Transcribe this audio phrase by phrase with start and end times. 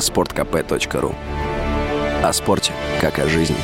[0.00, 1.14] sportkp.ru
[2.22, 3.56] О спорте, как о жизни.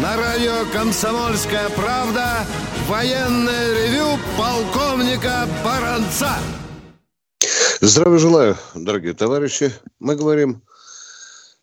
[0.00, 2.46] На радио «Комсомольская правда»
[2.86, 6.32] военное ревю полковника Баранца.
[7.80, 9.72] Здравия желаю, дорогие товарищи.
[9.98, 10.62] Мы говорим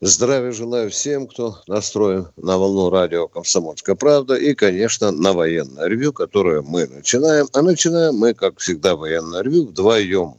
[0.07, 6.13] здравия желаю всем, кто настроен на волну радио «Комсомольская правда» и, конечно, на военное ревю,
[6.13, 7.47] которое мы начинаем.
[7.54, 10.36] А начинаем мы, как всегда, военное ревю вдвоем.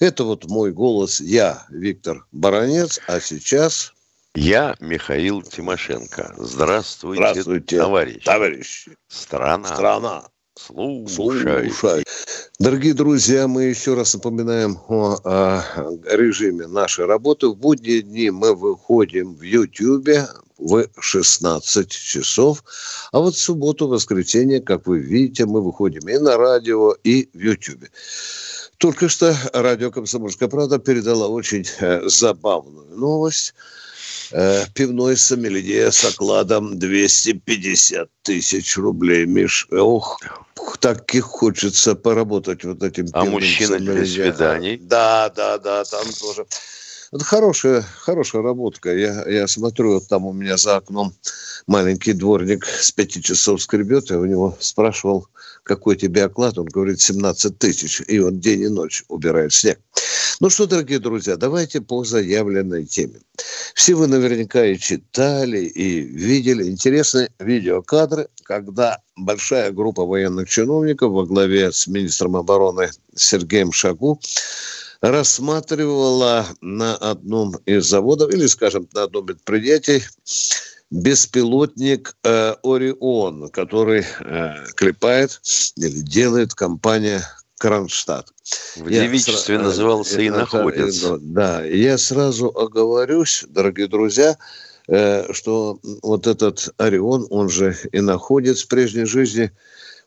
[0.00, 3.92] Это вот мой голос, я, Виктор Баранец, а сейчас...
[4.34, 6.34] Я Михаил Тимошенко.
[6.36, 8.24] Здравствуйте, Здравствуйте товарищи.
[8.24, 8.96] товарищи.
[9.08, 9.66] Страна.
[9.66, 10.28] Страна.
[10.58, 11.70] Слушай.
[11.70, 12.04] Слушай.
[12.58, 15.62] Дорогие друзья, мы еще раз напоминаем о, о
[16.04, 17.46] режиме нашей работы.
[17.46, 20.26] В будние дни мы выходим в Ютьюбе
[20.58, 22.64] в 16 часов.
[23.12, 27.38] А вот в субботу, воскресенье, как вы видите, мы выходим и на радио, и в
[27.38, 27.90] Ютьюбе.
[28.78, 33.54] Только что радио «Комсомольская правда» передала очень э, забавную новость.
[34.30, 39.24] Э, пивной сомелье с окладом 250 тысяч рублей.
[39.24, 40.20] Миш, ох,
[40.80, 44.76] таких хочется поработать вот этим А мужчина для свиданий?
[44.76, 46.46] Да, да, да, там тоже.
[47.10, 48.94] Это хорошая, хорошая работка.
[48.94, 51.14] Я, я смотрю, вот там у меня за окном
[51.66, 54.10] маленький дворник с пяти часов скребет.
[54.10, 55.26] Я у него спрашивал,
[55.62, 56.58] какой тебе оклад.
[56.58, 58.02] Он говорит, 17 тысяч.
[58.06, 59.80] И он день и ночь убирает снег.
[60.40, 63.20] Ну что, дорогие друзья, давайте по заявленной теме.
[63.78, 71.24] Все вы наверняка и читали, и видели интересные видеокадры, когда большая группа военных чиновников во
[71.24, 74.20] главе с министром обороны Сергеем Шагу
[75.00, 80.02] рассматривала на одном из заводов, или, скажем, на одном предприятии,
[80.90, 85.40] беспилотник э, «Орион», который э, клепает
[85.76, 87.22] или делает компания
[87.58, 88.28] «Кронштадт».
[88.76, 91.18] В Я девичестве сра- назывался и это- находится.
[91.20, 94.38] Да, я сразу оговорюсь, дорогие друзья,
[94.88, 99.50] э, что вот этот Орион, он же и находится в прежней жизни,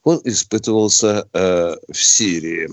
[0.03, 2.69] он испытывался э, в Сирии.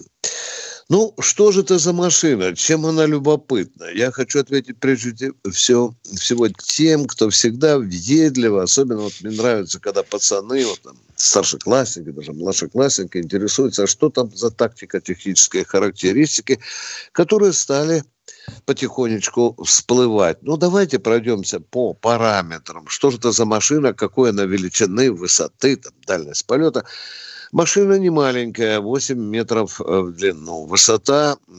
[0.89, 2.57] Ну, что же это за машина?
[2.57, 3.89] Чем она любопытна?
[3.95, 10.03] Я хочу ответить прежде всего, всего тем, кто всегда въедливо, особенно вот мне нравится, когда
[10.03, 16.61] пацаны, вот там, старшеклассники, даже младшеклассники интересуются, а что там за тактико-технические характеристики,
[17.13, 18.05] которые стали
[18.67, 20.39] потихонечку всплывать.
[20.43, 22.87] Ну, давайте пройдемся по параметрам.
[22.89, 26.85] Что же это за машина, какой она величины, высоты, там, дальность полета.
[27.51, 30.67] Машина не маленькая, 8 метров э, в длину.
[30.67, 31.53] Высота э,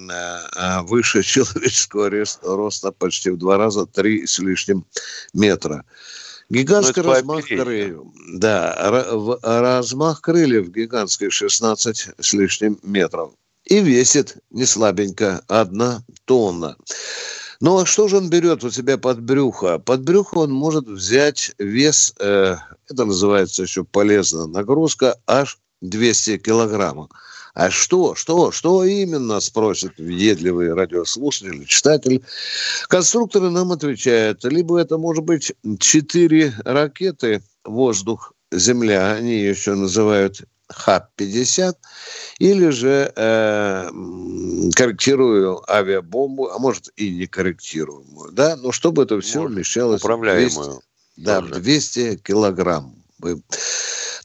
[0.55, 2.11] э, выше человеческого
[2.43, 4.85] роста почти в два раза, 3 с лишним
[5.33, 5.83] метра.
[6.49, 8.03] Гигантский Ну, размах крыльев.
[8.33, 8.75] Да,
[9.41, 13.31] размах крыльев гигантский 16 с лишним метров.
[13.65, 16.75] И весит не слабенько, одна тонна.
[17.61, 19.79] Ну а что же он берет у себя под брюхо?
[19.79, 22.55] Под брюхо он может взять вес, э,
[22.89, 27.09] это называется еще полезная нагрузка, аж 200 килограммов.
[27.53, 32.23] А что, что, что именно, спросит въедливый радиослушатель, читатель.
[32.87, 41.75] Конструкторы нам отвечают, либо это может быть четыре ракеты воздух, земля, они еще называют ХАП-50,
[42.39, 43.89] или же э,
[44.75, 50.05] корректирую авиабомбу, а может и не корректируемую, да, но чтобы это все Может, вмещалось в
[50.05, 50.81] 200 Управляемую.
[51.17, 51.53] да, тоже.
[51.55, 52.95] в 200 килограмм.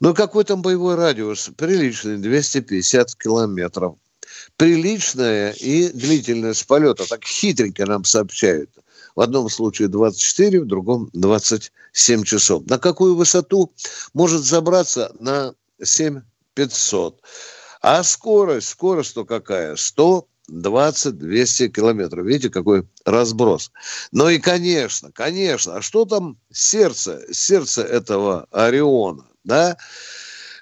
[0.01, 1.51] Вы- Ну, какой там боевой радиус?
[1.57, 3.97] Приличный, 250 километров.
[4.57, 7.07] Приличная и длительность полета.
[7.09, 8.71] Так хитренько нам сообщают.
[9.15, 12.67] В одном случае 24, в другом 27 часов.
[12.67, 13.73] На какую высоту
[14.13, 15.13] может забраться?
[15.21, 17.21] На 7500.
[17.81, 19.77] А скорость, скорость-то какая?
[19.77, 22.27] 100 20-200 километров.
[22.27, 23.71] Видите, какой разброс.
[24.13, 29.77] Ну и, конечно, конечно, а что там сердце, сердце этого Ориона, да?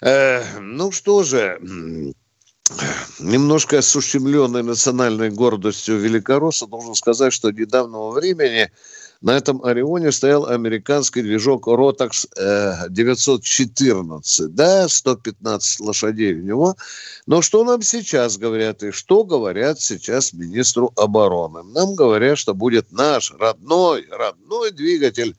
[0.01, 1.59] Э, ну что же,
[3.19, 8.71] немножко осуществленной национальной гордостью великоросса, должен сказать, что недавнего времени
[9.21, 16.77] на этом Орионе стоял американский движок Rotax э, 914, да, 115 лошадей в него.
[17.27, 21.63] Но что нам сейчас говорят и что говорят сейчас министру обороны?
[21.63, 25.37] Нам говорят, что будет наш родной, родной двигатель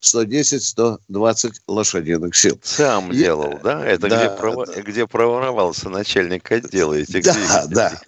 [0.00, 2.58] 110-120 лошадиных сил.
[2.62, 3.84] Сам Я- делал, да?
[3.84, 4.80] Это Да, где, прова- да.
[4.82, 7.74] где проворовался начальник отдела этих Да, двигателей.
[7.74, 8.00] да.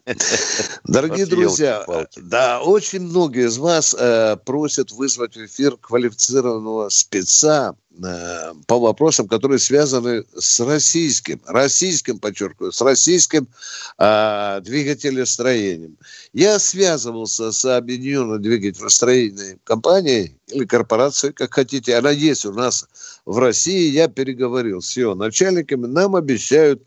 [0.84, 2.20] Дорогие Вот друзья, елки-палки.
[2.20, 7.87] да, очень многие из вас э, просят вызвать в эфир квалифицированного спеца э,
[8.66, 13.48] по вопросам, которые связаны с российским, российским, подчеркиваю, с российским
[13.98, 15.96] э, двигателестроением.
[16.32, 21.96] Я связывался с объединенной двигателестроительной компанией или корпорацией, как хотите.
[21.96, 22.88] Она есть у нас
[23.26, 23.90] в России.
[23.90, 25.86] Я переговорил с ее начальниками.
[25.86, 26.82] Нам обещают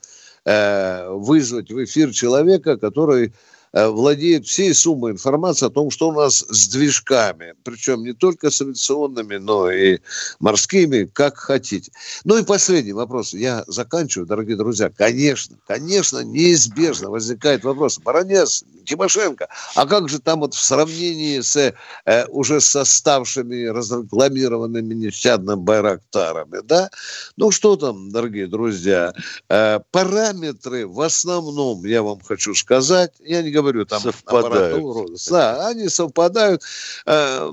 [0.46, 3.36] э, вызвать в эфир человека, который Э,
[3.74, 8.62] владеет всей суммой информации о том, что у нас с движками, причем не только с
[8.62, 10.00] авиационными, но и
[10.40, 11.92] морскими, как хотите.
[12.26, 13.34] Ну и последний вопрос.
[13.34, 14.90] Я заканчиваю, дорогие друзья.
[14.90, 18.00] Конечно, конечно, неизбежно возникает вопрос.
[18.00, 21.74] Баронец, Тимошенко, а как же там вот в сравнении с
[22.06, 26.90] э, уже составшими, разрекламированными нещадным Байрактарами, да?
[27.38, 29.14] Ну что там, дорогие друзья,
[29.50, 34.76] э, параметры в основном, я вам хочу сказать, я не говорю говорю, там совпадают.
[34.78, 35.16] аппаратуру.
[35.30, 36.64] Да, они совпадают.
[37.06, 37.52] Э,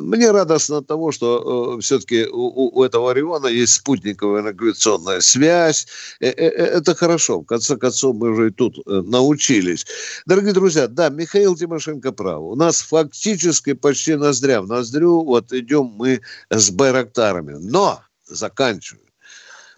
[0.00, 5.86] мне радостно от того, что э, все-таки у, у этого Ориона есть спутниковая навигационная связь.
[6.20, 7.40] Э, это хорошо.
[7.40, 9.86] В конце концов, мы уже и тут научились.
[10.26, 12.42] Дорогие друзьья, да, Михаил Тимошенко прав.
[12.42, 16.20] У нас фактически почти ноздря в ноздрю вот идем мы
[16.50, 17.56] с Байрактарами.
[17.58, 19.02] Но, заканчиваю.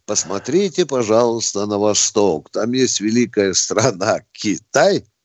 [0.07, 2.49] Посмотрите, пожалуйста, на восток.
[2.51, 5.05] Там есть великая страна Китай–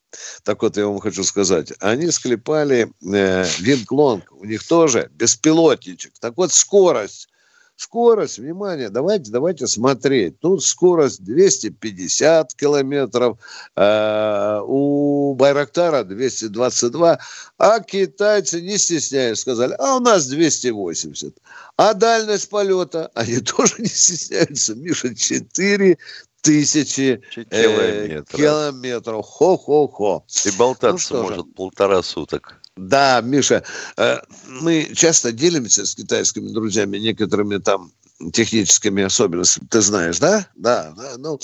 [0.43, 6.13] так вот, я вам хочу сказать, они склепали э, Винклонг, у них тоже беспилотничек.
[6.19, 7.29] Так вот, скорость
[7.75, 10.39] Скорость, внимание, давайте, давайте смотреть.
[10.39, 13.39] Тут скорость 250 километров,
[13.75, 17.19] э, у Байрактара 222,
[17.57, 21.35] а китайцы, не стесняясь, сказали, а у нас 280.
[21.75, 25.97] А дальность полета, они тоже не стесняются, Миша, 4
[26.43, 29.25] тысячи э, километров.
[29.25, 30.25] Хо-хо-хо.
[30.45, 32.59] И болтаться ну, может полтора суток.
[32.75, 33.63] Да, Миша,
[33.97, 37.91] э, мы часто делимся с китайскими друзьями некоторыми там
[38.33, 39.67] техническими особенностями.
[39.69, 40.47] Ты знаешь, да?
[40.55, 41.13] Да, да.
[41.17, 41.39] Ну,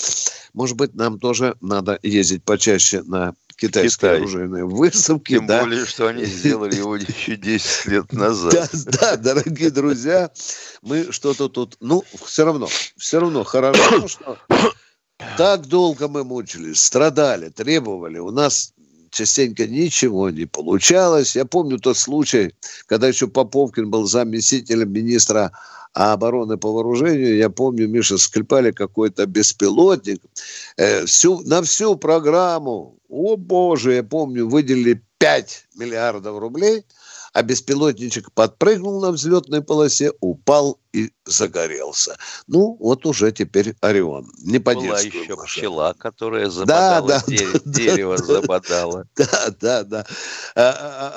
[0.52, 4.16] может быть, нам тоже надо ездить почаще на китайские Китай.
[4.18, 5.34] оружейные выставки.
[5.34, 5.60] Тем да.
[5.60, 8.70] более, что они сделали его еще 10 лет назад.
[8.72, 10.30] Да, да, дорогие друзья,
[10.82, 11.76] мы что-то тут...
[11.80, 14.38] Ну, все равно, все равно хорошо, что
[15.36, 18.18] так долго мы мучились, страдали, требовали.
[18.18, 18.72] У нас
[19.10, 21.36] частенько ничего не получалось.
[21.36, 22.54] Я помню тот случай,
[22.86, 25.52] когда еще Поповкин был заместителем министра
[25.92, 27.36] обороны по вооружению.
[27.36, 30.22] Я помню, Миша, склепали какой-то беспилотник.
[30.76, 36.84] Э, всю, на всю программу, о боже, я помню, выделили 5 миллиардов рублей,
[37.32, 42.16] а беспилотничек подпрыгнул на взлетной полосе, упал и загорелся.
[42.46, 44.30] Ну, вот уже теперь Орион.
[44.42, 45.44] Не по Была еще машину.
[45.44, 48.16] пчела, которая забодала, да, да, дерево, да, дерево
[48.68, 49.04] да.
[49.16, 50.06] Да, да, да.
[50.54, 51.12] А, а,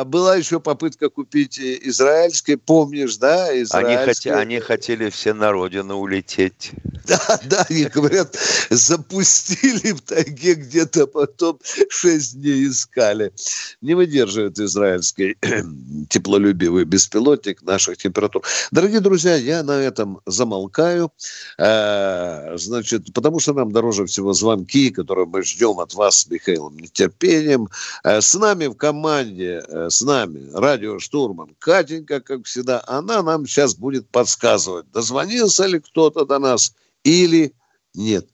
[0.00, 3.46] а, была еще попытка купить израильский, помнишь, да?
[3.48, 6.72] Они, хоте, они хотели все на родину улететь.
[7.06, 8.36] Да, да, они, говорят,
[8.70, 13.32] запустили в тайге где-то, потом шесть дней искали.
[13.80, 15.36] Не выдерживает израильский
[16.08, 18.42] теплолюбивый беспилотник наших температур.
[18.70, 21.10] Дорогие друзья, я на этом замолкаю.
[21.56, 26.78] Э, значит, потому что нам дороже всего звонки, которые мы ждем от вас с Михаилом
[26.78, 27.68] нетерпением.
[28.04, 33.46] Э, с нами в команде, э, с нами радио Штурман Катенька, как всегда, она нам
[33.46, 37.54] сейчас будет подсказывать, дозвонился ли кто-то до нас или
[37.94, 38.28] нет.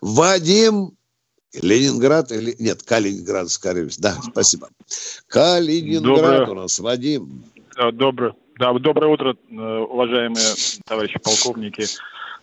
[0.00, 0.96] Вадим
[1.60, 2.54] Ленинград или...
[2.60, 4.02] Нет, Калининград, скорее всего.
[4.02, 4.70] Да, спасибо.
[5.26, 6.50] Калининград Доброе...
[6.50, 7.44] у нас, Вадим.
[7.92, 8.34] Доброе.
[8.56, 10.54] Да, доброе утро, э, уважаемые
[10.86, 11.82] товарищи полковники.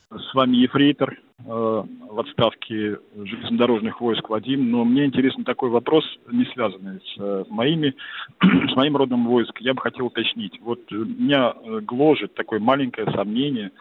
[0.10, 4.72] С вами Ефрейтор э, в отставке железнодорожных войск Вадим.
[4.72, 7.96] Но мне интересен такой вопрос, не связанный с э, моими,
[8.42, 9.62] с моим родом войск.
[9.62, 10.60] Я бы хотел уточнить.
[10.60, 13.72] Вот меня гложет такое маленькое сомнение.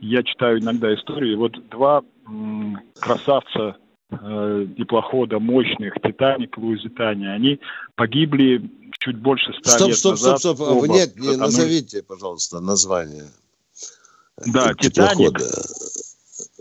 [0.00, 1.36] Я читаю иногда истории.
[1.36, 2.02] Вот два
[2.98, 3.76] красавца
[4.10, 7.60] теплохода мощных «Титаник» в Луизитане, они
[7.96, 10.38] погибли чуть больше ста стоп, лет стоп, назад.
[10.38, 13.26] Стоп, стоп, стоп, нет, не назовите, пожалуйста, название.
[14.46, 15.40] Да, «Титаник».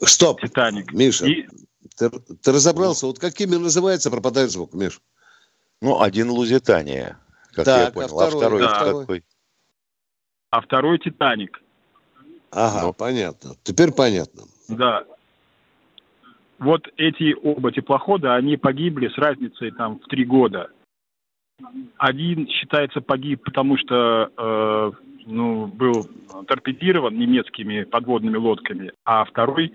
[0.03, 0.91] Стоп, «Титаник».
[0.93, 1.47] Миша, И...
[1.95, 5.01] ты, ты разобрался, вот какими называется, пропадает звук, Миш?
[5.81, 7.19] Ну, один «Лузитания»,
[7.51, 9.01] как так, я понял, а второй, а второй, да.
[9.01, 9.23] какой?
[10.49, 11.61] А второй «Титаник».
[12.49, 12.93] Ага, ну.
[12.93, 13.55] понятно.
[13.63, 14.43] Теперь понятно.
[14.69, 15.03] Да.
[16.59, 20.69] Вот эти оба теплохода, они погибли с разницей там в три года.
[21.97, 24.91] Один считается погиб, потому что э,
[25.25, 26.07] ну, был
[26.47, 29.71] торпедирован немецкими подводными лодками, а второй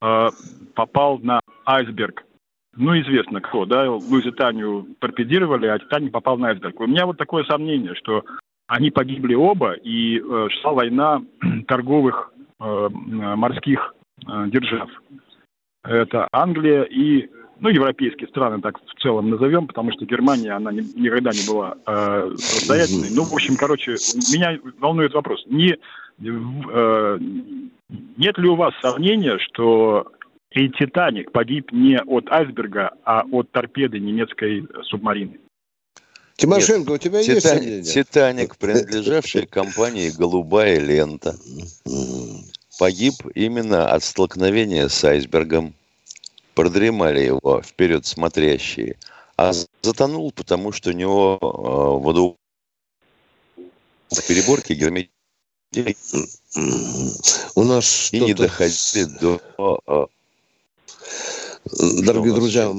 [0.00, 0.28] э,
[0.74, 2.24] попал на айсберг.
[2.76, 6.80] Ну, известно кто, да, Луизитанию торпедировали, а Титаник попал на айсберг.
[6.80, 8.24] У меня вот такое сомнение, что
[8.66, 11.22] они погибли оба, и э, шла война
[11.68, 13.94] торговых э, морских
[14.26, 14.88] э, держав.
[15.84, 20.80] Это Англия и ну, европейские страны, так в целом назовем, потому что Германия, она не,
[20.96, 23.10] никогда не была э, самостоятельной.
[23.14, 23.92] Ну, в общем, короче,
[24.32, 25.44] меня волнует вопрос.
[25.46, 25.76] Не,
[26.20, 27.18] э,
[28.16, 30.10] нет ли у вас сомнения, что
[30.50, 35.38] и «Титаник» погиб не от айсберга, а от торпеды немецкой субмарины?
[36.36, 37.82] Тимошенко, Нет, у тебя Титаник, есть сомнения?
[37.82, 41.34] «Титаник», принадлежавший компании «Голубая лента»,
[42.78, 45.74] погиб именно от столкновения с айсбергом
[46.54, 48.96] продремали его вперед смотрящие,
[49.36, 49.52] а
[49.82, 52.36] затонул, потому что у него э, воду
[54.28, 55.10] переборки герметики
[57.54, 60.06] у нас и не доходили до э,
[62.02, 62.72] Дорогие друзья,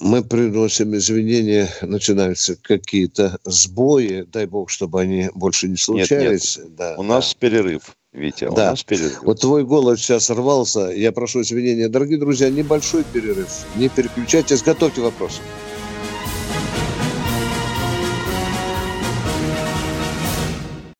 [0.00, 6.56] мы приносим извинения, начинаются какие-то сбои, дай бог, чтобы они больше не случались.
[6.56, 6.76] Нет, нет.
[6.76, 7.94] Да, у нас перерыв.
[8.12, 8.50] Витя, да.
[8.50, 9.22] у нас перерыв.
[9.22, 10.90] Вот твой голос сейчас рвался.
[10.90, 11.88] Я прошу извинения.
[11.88, 13.48] Дорогие друзья, небольшой перерыв.
[13.76, 15.40] Не переключайтесь, готовьте вопросы.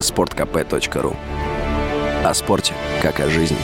[0.01, 1.17] Спорткп.ру
[2.25, 3.57] О спорте, как о жизни.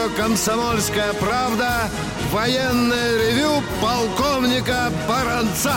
[0.00, 1.90] Радио «Комсомольская правда»
[2.30, 5.74] военное ревю полковника Баранца.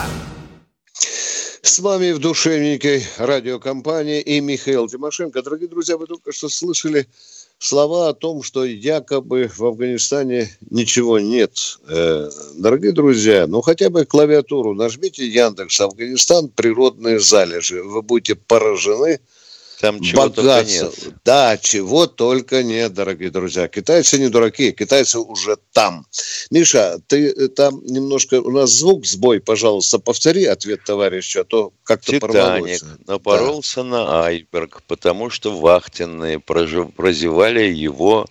[0.94, 5.42] С вами в душевнике радиокомпания и Михаил Тимошенко.
[5.42, 7.08] Дорогие друзья, вы только что слышали
[7.58, 11.80] слова о том, что якобы в Афганистане ничего нет.
[11.88, 17.82] Э, дорогие друзья, ну хотя бы клавиатуру нажмите Яндекс Афганистан природные залежи.
[17.84, 19.20] Вы будете поражены–
[19.84, 20.94] там чего только нет.
[21.26, 23.68] Да, чего только нет, дорогие друзья.
[23.68, 26.06] Китайцы не дураки, китайцы уже там.
[26.50, 28.40] Миша, ты э, там немножко...
[28.40, 33.90] У нас звук сбой, пожалуйста, повтори ответ товарища, а то как-то Титаник напоролся да.
[33.90, 38.26] на айсберг, потому что вахтенные прозевали его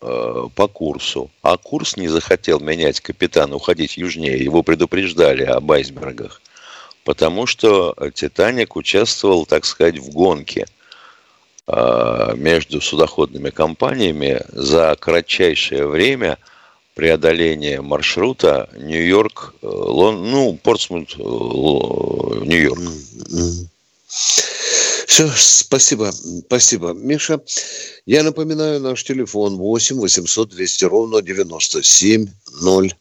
[0.00, 1.30] э, по курсу.
[1.42, 4.42] А курс не захотел менять капитан, уходить южнее.
[4.42, 6.42] Его предупреждали об айсбергах
[7.04, 10.66] потому что «Титаник» участвовал, так сказать, в гонке
[11.66, 16.38] а, между судоходными компаниями за кратчайшее время
[16.94, 22.80] преодоления маршрута Нью-Йорк, э, Лон, ну, Портсмут, э, Нью-Йорк.
[25.06, 26.10] Все, спасибо,
[26.46, 26.92] спасибо.
[26.92, 27.40] Миша,
[28.06, 32.96] я напоминаю наш телефон 8 800 200 ровно 9702.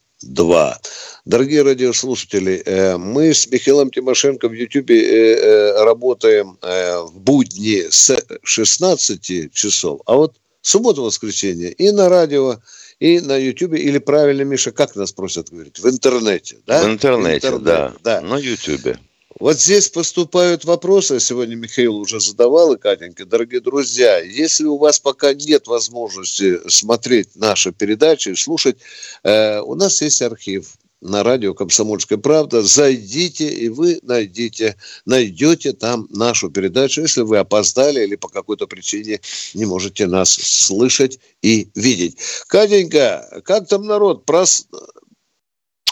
[1.26, 8.18] Дорогие радиослушатели, э, мы с Михаилом Тимошенко в Ютьюбе э, э, работаем в будни с
[8.44, 12.58] 16 часов, а вот суббота-воскресенье и на радио,
[13.00, 16.84] и на Ютьюбе, или правильно, Миша, как нас просят говорить, в интернете, да?
[16.84, 19.00] В интернете, в интернете да, да, на Ютьюбе.
[19.42, 25.00] Вот здесь поступают вопросы, сегодня Михаил уже задавал, и Катенька, дорогие друзья, если у вас
[25.00, 28.78] пока нет возможности смотреть наши передачи, слушать,
[29.24, 32.62] э, у нас есть архив на радио «Комсомольская правда».
[32.62, 34.76] Зайдите, и вы найдите,
[35.08, 39.22] найдете там нашу передачу, если вы опоздали или по какой-то причине
[39.56, 42.18] не можете нас слышать и видеть.
[42.46, 44.24] Катенька, как там народ?
[44.24, 44.68] Прос...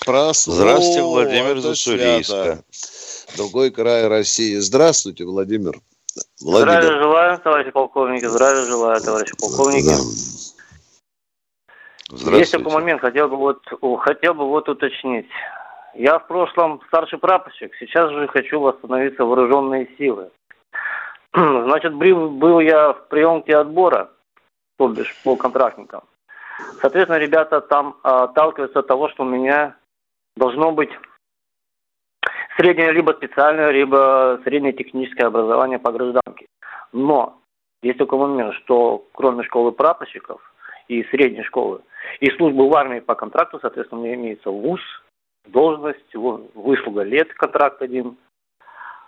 [0.05, 0.45] Прос...
[0.45, 2.63] Здравствуйте, Владимир из Уссурийска.
[3.37, 4.55] Другой край России.
[4.55, 5.73] Здравствуйте, Владимир.
[6.41, 6.81] Владимир.
[6.81, 8.25] Здравия желаю, товарищи полковники.
[8.25, 9.93] Здравия желаю, товарищи полковники.
[12.09, 12.35] Да.
[12.37, 13.61] Есть такой момент, хотел бы вот,
[14.01, 15.27] хотел бы вот уточнить.
[15.93, 20.31] Я в прошлом старший прапорщик, сейчас же хочу восстановиться в вооруженные силы.
[21.33, 24.09] Значит, был, я в приемке отбора,
[24.77, 26.01] то бишь по контрактникам.
[26.81, 29.75] Соответственно, ребята там а, отталкиваются от того, что у меня
[30.35, 30.89] должно быть
[32.59, 36.47] среднее либо специальное, либо среднее техническое образование по гражданке.
[36.91, 37.39] Но
[37.81, 40.41] есть такой момент, что кроме школы прапорщиков
[40.89, 41.81] и средней школы,
[42.19, 44.81] и службы в армии по контракту, соответственно, у меня имеется ВУЗ,
[45.47, 48.17] должность, выслуга лет, контракт один.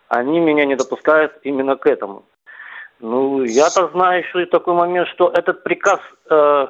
[0.08, 2.24] Они меня не допускают именно к этому.
[3.00, 6.67] Ну, я-то знаю еще и такой момент, что этот приказ э,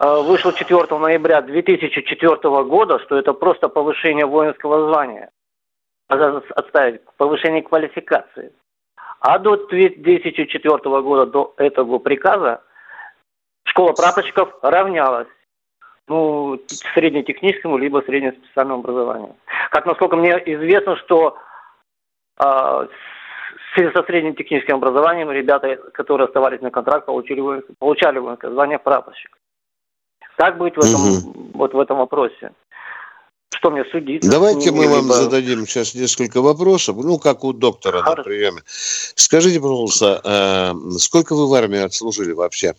[0.00, 5.30] э, вышел 4 ноября 2004 года, что это просто повышение воинского звания.
[6.08, 8.52] Отставить повышение квалификации.
[9.20, 12.62] А до 2004 года, до этого приказа,
[13.64, 15.28] школа прапорщиков равнялась
[16.08, 16.58] ну,
[16.94, 19.36] среднетехническому либо среднеспециальному образованию.
[19.70, 21.36] Как насколько мне известно, что
[22.42, 22.88] э,
[23.74, 29.36] со средним техническим образованием ребята, которые оставались на контракт, получили, получали воинское звание прапорщик.
[30.36, 31.50] Как быть в этом, угу.
[31.54, 32.52] вот в этом вопросе?
[33.58, 34.28] Что мне судить?
[34.28, 38.16] Давайте мы вам зададим сейчас несколько вопросов, ну, как у доктора Хорошо.
[38.16, 38.62] на приеме.
[38.66, 42.74] Скажите, пожалуйста, э, сколько вы в армии отслужили вообще?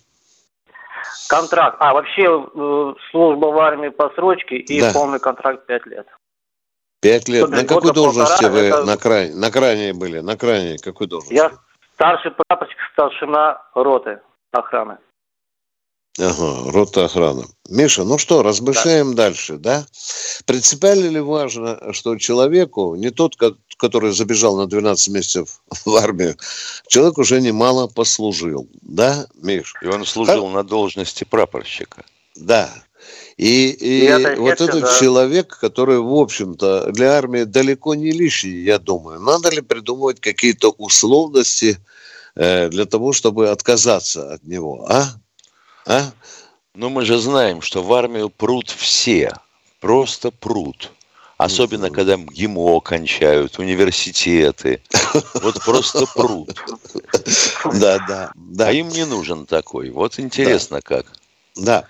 [1.28, 1.78] Контракт.
[1.80, 4.92] А, вообще э, служба в армии по срочке и да.
[4.94, 6.08] полный контракт 5 лет.
[7.02, 7.50] Пять лет.
[7.50, 8.84] На какой должности вы это...
[8.84, 10.20] на, крайне, на крайней были?
[10.20, 11.34] На крайней какой должности?
[11.34, 11.52] Я
[11.96, 14.22] старший прапорщик, старшина роты
[14.52, 14.98] охраны.
[16.20, 17.46] Ага, рота охраны.
[17.70, 19.24] Миша, ну что, размышляем да.
[19.24, 19.86] дальше, да?
[20.46, 23.38] Принципиально ли важно, что человеку, не тот,
[23.78, 26.36] который забежал на 12 месяцев в армию,
[26.88, 29.76] человек уже немало послужил, да, Миш?
[29.82, 30.54] И он служил как?
[30.54, 32.04] на должности прапорщика.
[32.36, 32.70] Да.
[33.38, 35.00] И, и, и вот этот да.
[35.00, 39.22] человек, который, в общем-то, для армии далеко не лишний, я думаю.
[39.22, 41.78] Надо ли придумывать какие-то условности
[42.36, 45.14] э, для того, чтобы отказаться от него, а?
[45.90, 46.12] А?
[46.76, 49.34] Ну, мы же знаем, что в армию прут все.
[49.80, 50.92] Просто прут.
[51.38, 54.82] Особенно, когда ГИМО кончают, университеты.
[55.34, 56.56] Вот просто прут.
[57.74, 58.32] Да, да.
[58.68, 59.90] А им не нужен такой.
[59.90, 61.08] Вот интересно как.
[61.56, 61.86] Да.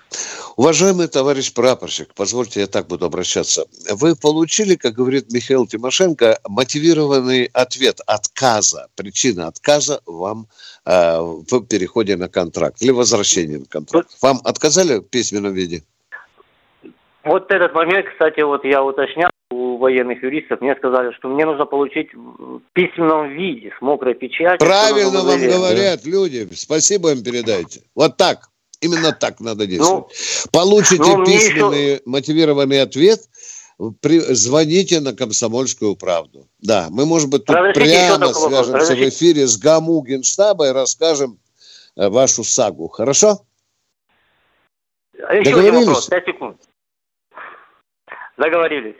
[0.56, 3.66] Уважаемый товарищ прапорщик, позвольте, я так буду обращаться.
[3.90, 10.48] Вы получили, как говорит Михаил Тимошенко, мотивированный ответ отказа, причина отказа вам
[10.84, 14.10] э, в переходе на контракт или возвращении на контракт.
[14.20, 15.82] Вам отказали в письменном виде?
[17.24, 21.66] Вот этот момент, кстати, вот я уточнял у военных юристов, мне сказали, что мне нужно
[21.66, 24.58] получить в письменном виде, с мокрой печатью.
[24.58, 27.80] Правильно вам говорят люди, спасибо им передайте.
[27.94, 28.49] Вот так.
[28.80, 30.06] Именно так надо действовать.
[30.06, 32.02] Ну, Получите ну, письменный еще...
[32.06, 33.20] мотивированный ответ,
[34.00, 36.48] при, звоните на комсомольскую правду.
[36.60, 41.38] Да, мы, может быть, тут прямо свяжемся в эфире с ГАМУ Генштаба и расскажем
[41.96, 42.88] э, вашу сагу.
[42.88, 43.44] Хорошо?
[45.14, 46.56] Еще один вопрос, 5 секунд.
[48.38, 48.96] Договорились.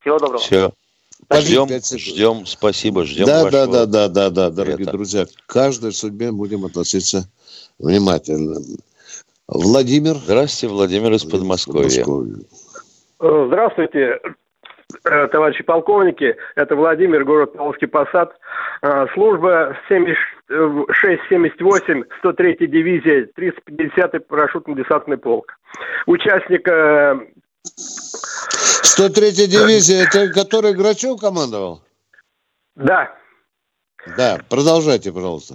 [0.00, 0.38] Всего доброго.
[0.38, 0.72] Все.
[1.32, 5.26] Ждем, ждем, спасибо, ждем да, да, да, да, да, да, дорогие друзья.
[5.26, 7.28] К каждой судьбе будем относиться
[7.78, 8.60] внимательно.
[9.48, 10.14] Владимир.
[10.14, 12.04] Здравствуйте, Владимир из Подмосковья.
[13.20, 14.18] Э, здравствуйте,
[15.04, 16.34] э, товарищи полковники.
[16.56, 18.36] Это Владимир, город Павловский Посад.
[18.82, 25.56] Э, служба 76-78, 103-я дивизия, 350-й парашютно-десантный полк.
[26.06, 26.68] Участник...
[28.98, 31.82] 103-я дивизия, это который Грачев командовал?
[32.74, 33.14] Да.
[34.16, 35.54] Да, продолжайте, пожалуйста.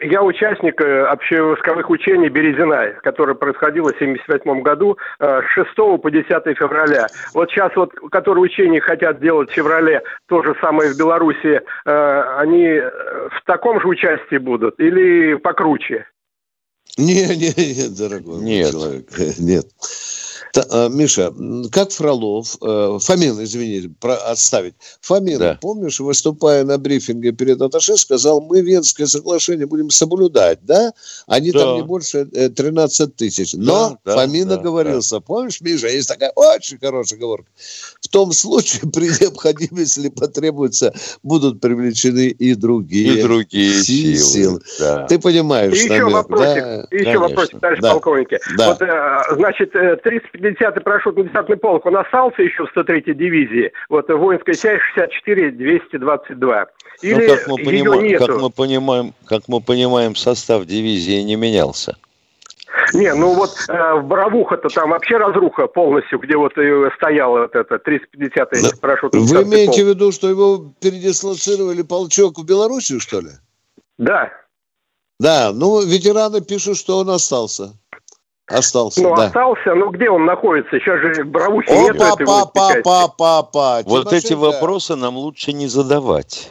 [0.00, 6.10] Я участник э, общевойсковых учений «Березина», которое происходило в 1978 году э, с 6 по
[6.10, 6.28] 10
[6.58, 7.06] февраля.
[7.32, 12.22] Вот сейчас вот, которые учения хотят делать в феврале, то же самое в Беларуси, э,
[12.38, 16.06] они в таком же участии будут или покруче?
[16.98, 18.70] Не, не, нет, дорогой нет.
[18.72, 19.06] человек,
[19.38, 19.66] нет.
[20.54, 21.32] Та, Миша,
[21.72, 24.74] как Фролов, э, Фомин, извините, про, отставить.
[25.00, 25.58] Фомин, да.
[25.60, 30.92] помнишь, выступая на брифинге перед Аташе, сказал, мы Венское соглашение будем соблюдать, да?
[31.26, 31.58] Они да.
[31.60, 33.54] там не больше 13 тысяч.
[33.54, 35.16] Но да, Фомин да, оговорился.
[35.16, 35.20] Да.
[35.22, 37.50] Помнишь, Миша, есть такая очень хорошая оговорка.
[38.00, 44.16] В том случае, при необходимости, если потребуется, будут привлечены и другие, и другие силы.
[44.16, 44.60] силы.
[44.78, 45.06] Да.
[45.06, 46.86] Ты понимаешь, и намек, еще вопросик, да?
[46.90, 47.20] Еще Конечно.
[47.20, 47.90] вопросик, товарищ да.
[47.90, 48.38] полковники.
[48.56, 48.68] Да.
[48.68, 53.72] Вот, э, значит, 30 э, 50-й парашютно-десантный полк, он остался еще в 103-й дивизии.
[53.88, 56.66] Вот воинская часть 64-222.
[57.02, 58.26] Ну, Или ну, как мы, понимаем, нету?
[58.26, 61.96] как мы понимаем, как мы понимаем, состав дивизии не менялся.
[62.92, 67.54] Не, ну вот э, в Боровуха-то там вообще разруха полностью, где вот и стоял вот
[67.54, 68.68] это 350-й да.
[68.80, 69.86] парашютный Вы имеете полк.
[69.86, 73.30] в виду, что его передислоцировали полчок в Белоруссию, что ли?
[73.98, 74.30] Да.
[75.20, 77.72] Да, ну ветераны пишут, что он остался.
[78.46, 79.26] Остался, Ну, да.
[79.26, 80.78] остался, ну где он находится?
[80.78, 83.80] Сейчас же в Бравухе О, нет па, па, па, па, па, па.
[83.86, 86.50] Вот эти вопросы нам лучше не задавать.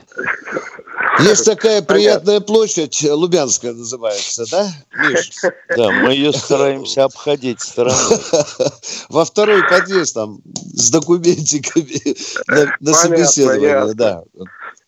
[1.19, 4.65] Есть такая приятная площадь, Лубянская называется, да,
[4.97, 5.31] Миш?
[5.77, 7.95] Да, мы ее стараемся обходить стороной.
[9.09, 12.15] Во второй подъезд там с документиками
[12.47, 14.23] на, на собеседование, да.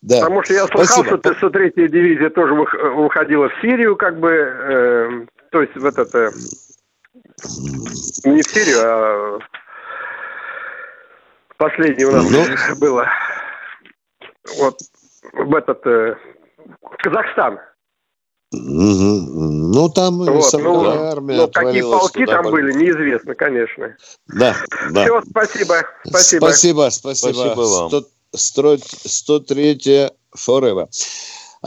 [0.02, 0.20] Да.
[0.22, 1.18] Потому что я слыхал, Спасибо.
[1.34, 6.30] что 303-я дивизия тоже выходила в Сирию, как бы, э, то есть в этот, э,
[7.44, 9.40] не в Сирию, а
[11.58, 13.08] последний у нас ну, было.
[14.58, 14.78] Вот
[15.34, 16.16] в этот э,
[17.00, 17.60] Казахстан.
[18.52, 23.98] Ну, там вот, ну, армия ну, какие полки там были, неизвестно, конечно.
[24.28, 24.56] Да,
[24.92, 25.04] да.
[25.04, 25.76] Все, спасибо.
[26.06, 26.90] Спасибо, спасибо.
[26.90, 28.06] Спасибо, спасибо вам.
[28.34, 30.88] 100, 103 Forever.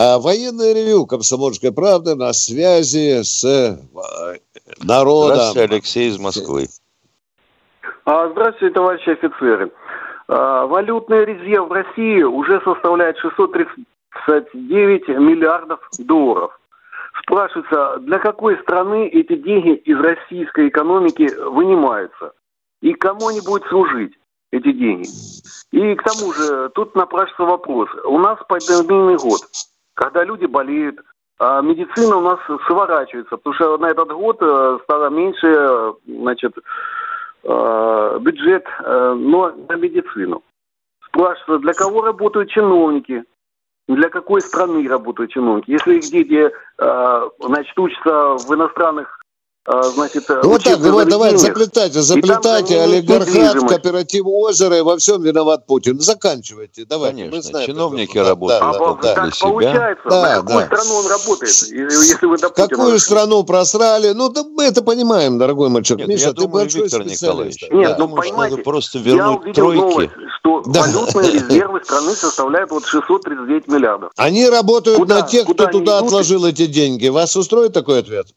[0.01, 3.79] А военное ревю «Комсомольской правды» на связи с э,
[4.81, 5.35] народом.
[5.35, 6.67] Здравствуйте, Алексей из Москвы.
[8.05, 9.73] А, здравствуйте, товарищи офицеры.
[10.29, 16.57] А, валютный резерв в России уже составляет 639 миллиардов долларов.
[17.23, 22.35] Спрашивается, для какой страны эти деньги из российской экономики вынимаются?
[22.83, 24.13] И кому они будут служить,
[24.53, 25.09] эти деньги?
[25.73, 27.89] И к тому же, тут напрашивается вопрос.
[28.05, 29.41] У нас пандемийный год,
[29.99, 31.01] когда люди болеют,
[31.41, 36.57] а медицина у нас сворачивается, потому что на этот год э, стало меньше, значит,
[37.43, 40.43] э, бюджет, э, но на медицину.
[41.05, 43.25] Спрашивается, для кого работают чиновники,
[43.89, 45.71] для какой страны работают чиновники.
[45.71, 46.53] Если их дети,
[47.41, 49.18] значит, учатся в иностранных а,
[49.69, 55.67] значит, ну, вот так, давай, давай, заплетайте, заплетайте, олигархат, кооператив озера, и во всем виноват
[55.67, 56.01] Путин.
[56.01, 57.11] Заканчивайте, давай.
[57.11, 59.49] Конечно, мы знаем, чиновники работают да, да, да, так себя.
[59.49, 60.67] получается, да, на какую да.
[60.67, 65.69] страну он работает, если вы до Какую страну просрали, ну, да, мы это понимаем, дорогой
[65.69, 65.99] мальчик.
[65.99, 67.05] Нет, Миша, я ты думаю, большой Виктор.
[67.05, 69.81] Николаевич, Нет, я ну, думаю, понимаете, что надо просто вернуть я тройки.
[69.81, 70.81] Новость, что да.
[70.81, 74.13] валютные резервы страны составляют вот 639 миллиардов.
[74.17, 77.09] Они работают куда, на тех, кто туда отложил эти деньги.
[77.09, 78.29] Вас устроит такой ответ?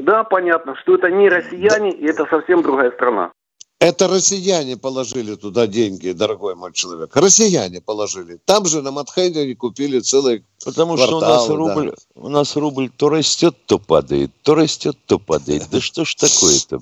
[0.00, 3.32] Да, понятно, что это не россияне, и это совсем другая страна.
[3.80, 7.16] Это россияне положили туда деньги, дорогой мой человек.
[7.16, 8.38] Россияне положили.
[8.44, 12.20] Там же на Матхейдере купили целый Потому квартал, что у нас, рубль, да.
[12.22, 15.64] у нас рубль то растет, то падает, то растет, то падает.
[15.70, 16.80] Да что ж такое-то?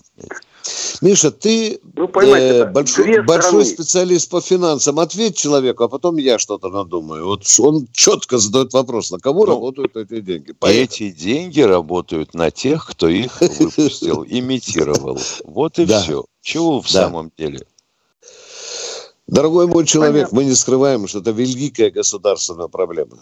[1.00, 4.98] Миша, ты ну, э, большой, большой специалист по финансам.
[4.98, 7.26] Ответь человеку, а потом я что-то надумаю.
[7.26, 10.52] Вот он четко задает вопрос, на кого ну, работают эти деньги.
[10.52, 10.84] Поехали.
[10.84, 15.18] Эти деньги работают на тех, кто их выпустил, имитировал.
[15.44, 16.02] Вот и да.
[16.02, 16.24] все.
[16.42, 17.04] Чего в да.
[17.04, 17.66] самом деле?
[19.26, 20.36] Дорогой мой человек, Понятно.
[20.36, 23.18] мы не скрываем, что это великая государственная проблема.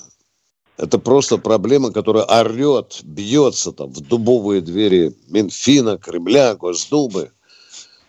[0.79, 7.31] Это просто проблема, которая орет, бьется там в дубовые двери Минфина, Кремля, Госдумы.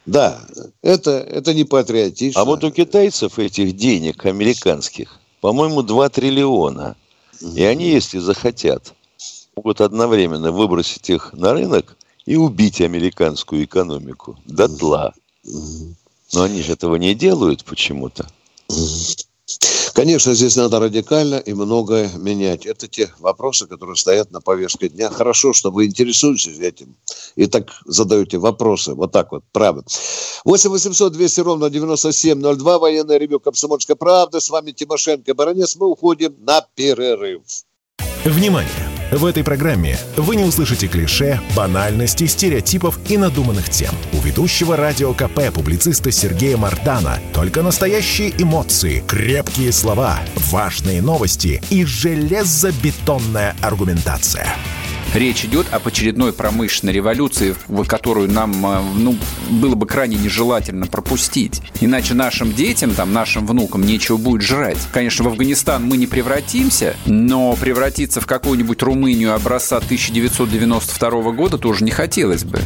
[0.05, 0.41] Да,
[0.81, 2.41] это, это не патриотично.
[2.41, 6.95] А вот у китайцев этих денег американских, по-моему, 2 триллиона.
[7.55, 8.93] И они, если захотят,
[9.55, 15.13] могут одновременно выбросить их на рынок и убить американскую экономику дотла.
[16.33, 18.27] Но они же этого не делают почему-то.
[19.97, 22.67] Конечно, здесь надо радикально и многое менять.
[22.67, 25.09] Это те вопросы, которые стоят на повестке дня.
[25.09, 26.95] Хорошо, что вы интересуетесь этим
[27.35, 28.93] и так задаете вопросы.
[28.93, 29.83] Вот так вот, правда.
[30.45, 32.77] 8 800 200 ровно 9702.
[32.77, 34.39] Военная ревю «Комсомольская правда».
[34.39, 35.75] С вами Тимошенко Баранец.
[35.77, 37.41] Мы уходим на перерыв.
[38.23, 38.86] Внимание!
[39.11, 43.91] В этой программе вы не услышите клише, банальности, стереотипов и надуманных тем.
[44.11, 50.19] У ведущего радио КП публициста Сергея Мардана только настоящие эмоции, крепкие слова,
[50.51, 54.47] важные новости и железобетонная аргументация.
[55.13, 57.55] Речь идет об очередной промышленной революции,
[57.87, 59.17] которую нам э, ну,
[59.49, 61.61] было бы крайне нежелательно пропустить.
[61.79, 64.77] Иначе нашим детям, там, нашим внукам нечего будет жрать.
[64.91, 71.83] Конечно, в Афганистан мы не превратимся, но превратиться в какую-нибудь Румынию образца 1992 года тоже
[71.83, 72.59] не хотелось бы.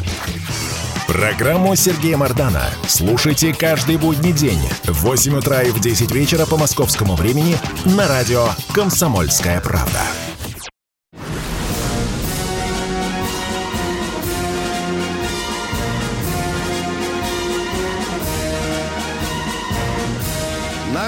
[1.08, 6.58] Программу Сергея Мардана слушайте каждый будний день в 8 утра и в 10 вечера по
[6.58, 10.00] московскому времени на радио «Комсомольская правда».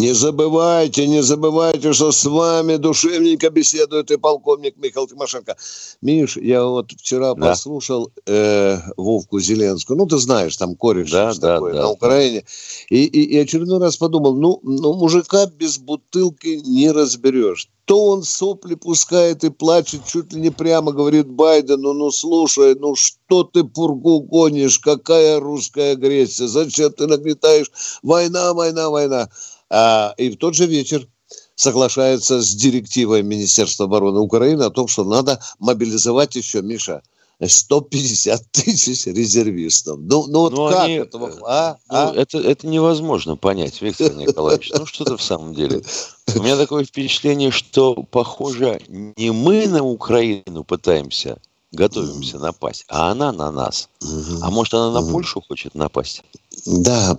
[0.00, 5.58] Не забывайте, не забывайте, что с вами душевненько беседует и полковник Михаил Тимошенко.
[6.00, 7.48] Миш, я вот вчера да.
[7.48, 9.98] послушал э, Вовку Зеленскую.
[9.98, 12.44] Ну, ты знаешь, там кореш да, да, такой да, на Украине.
[12.88, 17.68] И, и, и очередной раз подумал, ну, ну, мужика без бутылки не разберешь.
[17.84, 22.94] То он сопли пускает и плачет, чуть ли не прямо говорит Байдену, ну, слушай, ну,
[22.94, 27.70] что ты пургу гонишь, какая русская агрессия, зачем ты нагнетаешь
[28.02, 29.28] война, война, война.
[29.70, 31.06] А, и в тот же вечер
[31.54, 37.02] соглашается с директивой Министерства обороны Украины о том, что надо мобилизовать еще, Миша,
[37.46, 39.98] 150 тысяч резервистов.
[40.00, 41.18] Ну, ну вот ну, как они, это?
[41.46, 41.76] А?
[41.90, 42.12] Ну, а?
[42.14, 44.72] Это, это невозможно понять, Виктор Николаевич.
[44.76, 45.82] Ну, что-то в самом деле.
[46.34, 51.38] У меня такое впечатление, что, похоже, не мы на Украину пытаемся,
[51.72, 53.88] готовимся напасть, а она на нас.
[54.42, 56.22] А может, она на Польшу хочет напасть?
[56.66, 57.18] Да.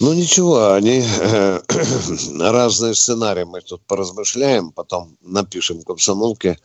[0.00, 1.60] Ну ничего, они э,
[2.40, 6.56] разные сценарии мы тут поразмышляем, потом напишем комсомолке,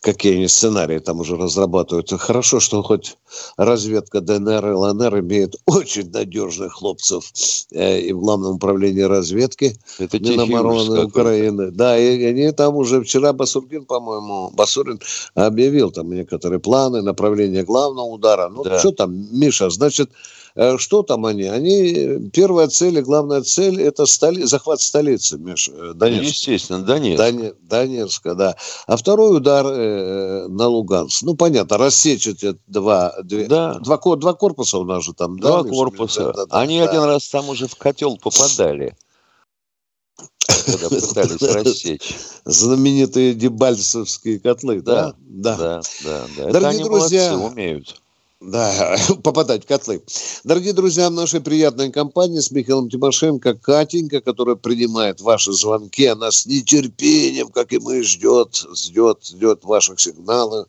[0.00, 2.12] какие они сценарии там уже разрабатывают.
[2.12, 3.16] Хорошо, что хоть
[3.56, 7.32] разведка ДНР и ЛНР имеет очень надежных хлопцев
[7.72, 11.72] э, и в главном управлении разведки Это Минобороны Украины.
[11.72, 15.00] Да, и они там уже вчера Басургин, по-моему, Басурин
[15.34, 18.48] объявил там некоторые планы, направление главного удара.
[18.48, 18.78] Ну, да.
[18.78, 20.10] что там, Миша, значит,
[20.78, 21.44] что там они?
[21.44, 26.26] Они, первая цель и главная цель– это столи, захват столицы, Миша, э, Донецка.
[26.26, 27.18] Естественно, Донецк.
[27.18, 28.56] Дон, Донецка, да.
[28.86, 31.22] А второй удар э, на Луганск.
[31.22, 33.74] Ну, понятно, рассечь эти два, две, да.
[33.78, 35.38] два, два корпуса у нас же там.
[35.38, 36.32] Два да, корпуса.
[36.32, 36.90] Да, да, они да.
[36.90, 38.94] один раз там уже в котел попадали
[40.66, 42.16] когда пытались рассечь.
[42.44, 45.14] Знаменитые дебальцевские котлы, да?
[45.20, 46.26] Да, да, да.
[46.36, 46.52] да.
[46.52, 48.00] Дорогие друзья, умеют.
[48.40, 50.00] Да, попадать в котлы.
[50.44, 56.06] Дорогие друзья, в нашей приятной компании с Михаилом Тимошенко Катенька, которая принимает ваши звонки.
[56.06, 60.68] Она с нетерпением, как и мы, ждет, ждет, ждет ваших сигналов.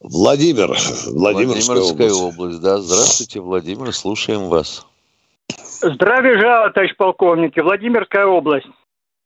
[0.00, 0.68] Владимир,
[1.06, 2.38] Владимирская, Владимирская область.
[2.38, 2.60] область.
[2.60, 4.86] Да, здравствуйте, Владимир, слушаем вас.
[5.80, 7.56] Здравия желаю, товарищ полковник.
[7.62, 8.66] Владимирская область.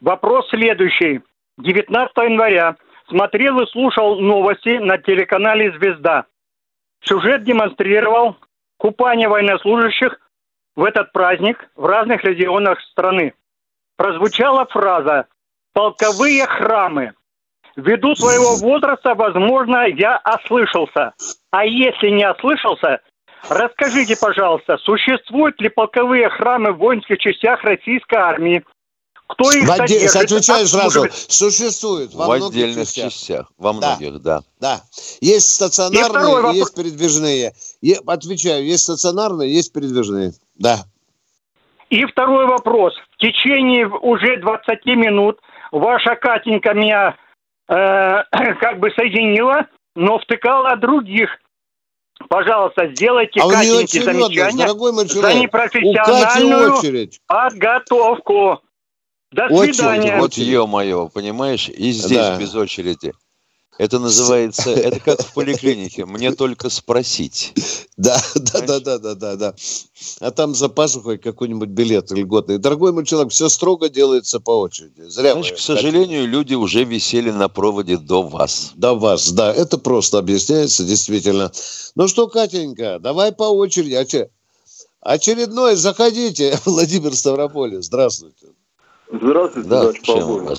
[0.01, 1.21] Вопрос следующий.
[1.59, 2.77] 19 января
[3.09, 6.27] смотрел и слушал новости на телеканале «Звезда».
[7.03, 8.37] Сюжет демонстрировал
[8.77, 10.19] купание военнослужащих
[10.77, 13.35] в этот праздник в разных регионах страны.
[13.97, 15.27] Прозвучала фраза
[15.73, 17.15] «полковые храмы».
[17.77, 21.15] Ввиду своего возраста, возможно, я ослышался.
[21.53, 23.01] А если не ослышался,
[23.49, 28.65] расскажите, пожалуйста, существуют ли полковые храмы в воинских частях российской армии,
[29.29, 30.07] кто их в отдель...
[30.07, 31.07] Отвечаю сразу.
[31.11, 33.13] Существует во в отдельных частях.
[33.13, 33.53] частях.
[33.59, 34.39] Во многих, да.
[34.59, 34.79] Да.
[34.79, 34.83] да.
[35.21, 37.53] Есть стационарные, есть передвижные.
[37.83, 40.33] Я отвечаю, есть стационарные, есть передвижные.
[40.57, 40.79] Да.
[41.91, 42.95] И второй вопрос.
[43.13, 45.41] В течение уже 20 минут
[45.73, 47.17] ваша Катенька меня
[47.69, 47.75] э,
[48.61, 51.29] как бы соединила, но втыкала других.
[52.29, 54.69] Пожалуйста, сделайте а Катеньке замечание
[55.07, 58.63] за непрофессиональную подготовку.
[59.31, 60.19] До очередь, свидания.
[60.19, 61.69] Вот ё-моё, понимаешь?
[61.69, 62.39] И здесь да.
[62.39, 63.13] без очереди.
[63.79, 67.55] Это называется, это как в поликлинике, мне только спросить.
[67.97, 69.55] Да, да, да, да, да, да, да.
[70.21, 72.59] А там за пазухой какой-нибудь билет льготный.
[72.59, 75.03] Дорогой мой человек, все строго делается по очереди.
[75.03, 76.27] Зря Значит, к сожалению, хотите.
[76.27, 78.73] люди уже висели на проводе до вас.
[78.75, 79.53] До вас, да.
[79.53, 81.53] Это просто объясняется, действительно.
[81.95, 84.29] Ну что, Катенька, давай по очереди.
[85.01, 86.59] Очередной, заходите.
[86.65, 88.49] Владимир Ставрополь, здравствуйте.
[89.11, 90.59] Здравствуйте, да, товарищ полковник.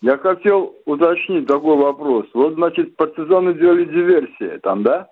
[0.00, 2.26] Я хотел уточнить такой вопрос.
[2.34, 5.08] Вот, значит, партизаны делали диверсии там, да?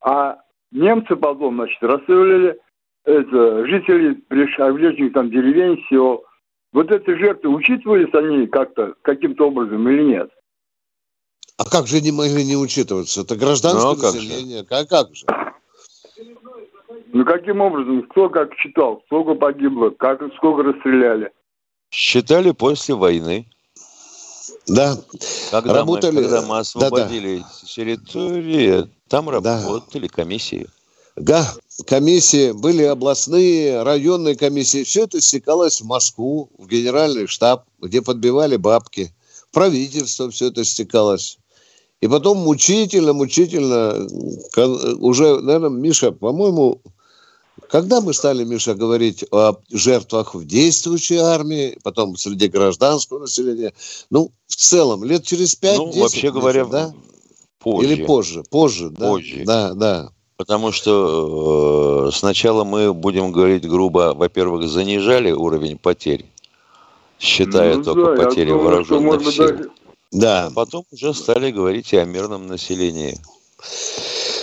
[0.00, 0.38] А
[0.70, 2.58] немцы потом, значит, расстреляли
[3.04, 6.24] это, жителей ближних там деревень, сел.
[6.72, 10.30] Вот эти жертвы, учитывались они как-то, каким-то образом или нет?
[11.58, 13.20] А как же они могли не учитываться?
[13.20, 14.64] Это гражданское ну, а население.
[14.64, 15.26] Как, как же?
[17.12, 18.02] Ну, каким образом?
[18.04, 19.02] Кто как считал?
[19.06, 19.90] Сколько погибло?
[19.90, 21.30] Как, сколько расстреляли?
[21.92, 23.46] Считали после войны.
[24.66, 24.98] Да.
[25.50, 26.12] Когда, работали...
[26.12, 27.68] мы, когда мы освободили да, да.
[27.68, 30.14] территории, там работали да.
[30.14, 30.66] комиссии.
[31.16, 31.54] Да,
[31.86, 34.84] комиссии, были областные, районные комиссии.
[34.84, 39.14] Все это стекалось в Москву, в генеральный штаб, где подбивали бабки.
[39.50, 41.38] В правительство все это стекалось.
[42.00, 44.08] И потом мучительно, мучительно,
[44.98, 46.80] уже, наверное, Миша, по-моему,
[47.72, 53.72] когда мы стали, Миша, говорить о жертвах в действующей армии, потом среди гражданского населения,
[54.10, 56.92] ну, в целом, лет через пять, Ну, вообще Миша, говоря, да?
[57.58, 57.88] позже.
[57.90, 59.08] Или позже, позже, да?
[59.08, 59.44] Позже.
[59.46, 60.10] Да, да.
[60.36, 66.26] Потому что э, сначала мы будем говорить грубо, во-первых, занижали уровень потерь,
[67.18, 69.48] считая ну, только да, потери думаю, вооруженных сил.
[69.48, 69.70] Даже...
[70.10, 70.46] Да.
[70.48, 73.18] А потом уже стали говорить и о мирном населении.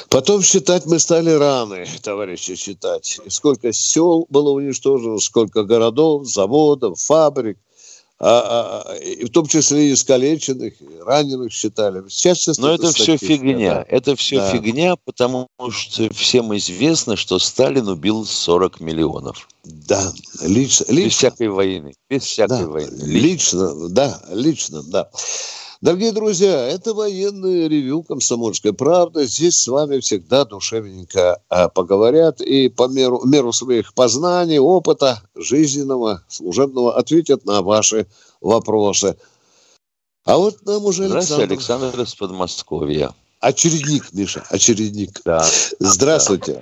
[0.10, 3.20] Потом считать мы стали раны, товарищи, считать.
[3.28, 7.58] сколько сел было уничтожено, сколько городов, заводов, фабрик.
[8.22, 12.04] А, а, а и в том числе и искалеченных, и раненых считали.
[12.10, 13.76] Сейчас, сейчас Но это все фигня.
[13.76, 13.86] Да.
[13.88, 14.52] Это все да.
[14.52, 19.48] фигня, потому что всем известно, что Сталин убил 40 миллионов.
[19.64, 20.84] Да, лично.
[20.86, 21.10] Без лично.
[21.12, 21.94] всякой войны.
[22.10, 22.68] Без всякой да.
[22.68, 23.04] войны.
[23.04, 23.70] Лично.
[23.70, 25.10] лично, да, лично, да.
[25.82, 29.24] Дорогие друзья, это военный ревю «Комсомольской правды».
[29.24, 36.22] Здесь с вами всегда душевненько а, поговорят и по меру, меру своих познаний, опыта жизненного,
[36.28, 38.08] служебного ответят на ваши
[38.42, 39.18] вопросы.
[40.26, 41.24] А вот нам уже Александр...
[41.24, 43.12] Здравствуйте, Александр из Подмосковья.
[43.40, 45.22] Очередник, Миша, очередник.
[45.24, 45.46] Да.
[45.80, 46.62] Здравствуйте.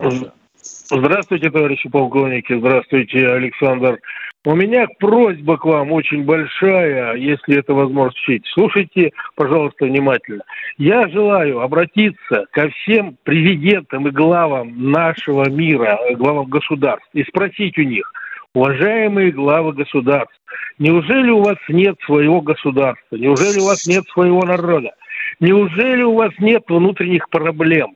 [0.91, 2.56] Здравствуйте, товарищи полковники.
[2.60, 3.99] Здравствуйте, Александр.
[4.47, 8.17] У меня просьба к вам очень большая, если это возможно
[8.53, 10.45] Слушайте, пожалуйста, внимательно.
[10.77, 17.81] Я желаю обратиться ко всем президентам и главам нашего мира, главам государств, и спросить у
[17.81, 18.10] них,
[18.53, 20.39] уважаемые главы государств,
[20.79, 24.91] неужели у вас нет своего государства, неужели у вас нет своего народа?
[25.39, 27.95] Неужели у вас нет внутренних проблем?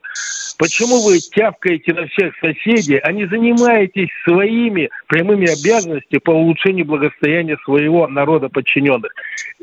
[0.60, 7.58] Почему вы тявкаете на всех соседей, а не занимаетесь своими прямыми обязанностями по улучшению благосостояния
[7.64, 9.12] своего народа подчиненных?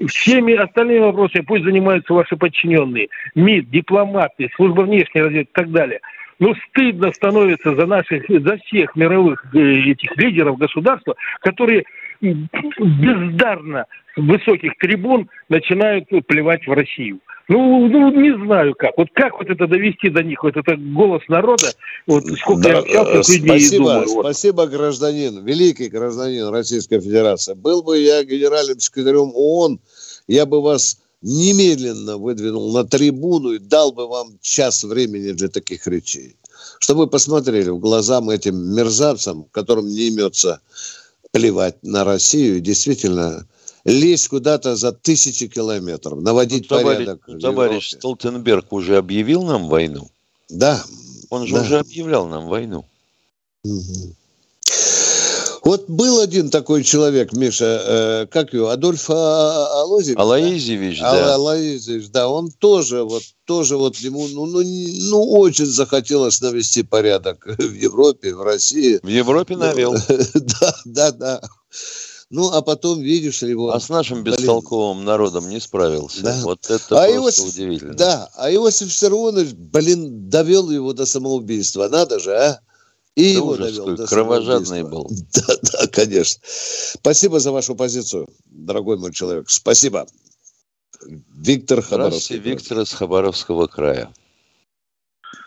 [0.08, 3.08] Всеми остальными вопросами пусть занимаются ваши подчиненные.
[3.36, 6.00] МИД, дипломаты, служба внешней разведки и так далее.
[6.40, 11.84] Ну, стыдно становится за наших, за всех мировых э, этих лидеров государства, которые
[12.20, 17.20] бездарно с высоких трибун начинают плевать в Россию.
[17.48, 18.92] Ну, ну, не знаю как.
[18.98, 21.72] Вот как вот это довести до них, вот это голос народа,
[22.06, 24.08] вот сколько да, я общался с людьми спасибо, и думаю.
[24.08, 24.24] Вот.
[24.24, 27.54] Спасибо, гражданин, великий гражданин Российской Федерации.
[27.54, 29.80] Был бы я генеральным секретарем ООН,
[30.26, 35.86] я бы вас немедленно выдвинул на трибуну и дал бы вам час времени для таких
[35.86, 36.36] речей.
[36.80, 40.60] Чтобы вы посмотрели в глаза этим мерзавцам, которым не имется
[41.32, 43.46] плевать на Россию, действительно
[43.88, 47.40] лезть куда-то за тысячи километров, наводить ну, товарищ, порядок.
[47.40, 50.10] Товарищ Столтенберг уже объявил нам войну?
[50.48, 50.84] Да.
[51.30, 51.62] Он же да.
[51.62, 52.84] уже объявлял нам войну.
[53.64, 54.14] Угу.
[55.64, 60.18] Вот был один такой человек, Миша, э, как его, Адольф Алозевич?
[60.18, 61.12] Алаизевич, да?
[61.12, 61.34] да.
[61.34, 67.46] Алаизевич, да, он тоже вот, тоже вот ему, ну, ну, ну, очень захотелось навести порядок
[67.58, 68.98] в Европе, в России.
[69.02, 69.94] В Европе навел.
[70.34, 71.40] Да, да, да.
[72.30, 73.70] Ну, а потом видишь его...
[73.70, 75.06] А с нашим бестолковым блин.
[75.06, 76.22] народом не справился.
[76.22, 76.40] Да.
[76.44, 77.94] Вот это а просто Иосиф, удивительно.
[77.94, 81.88] Да, а Иосиф Виссарионович, блин, довел его до самоубийства.
[81.88, 82.60] Надо же, а?
[83.14, 85.10] И да его довел до кровожадный был.
[85.34, 86.40] Да, да, конечно.
[86.44, 89.48] Спасибо за вашу позицию, дорогой мой человек.
[89.48, 90.06] Спасибо.
[91.34, 92.36] Виктор Хабаровский.
[92.36, 94.10] Здравствуйте, Виктор из Хабаровского края.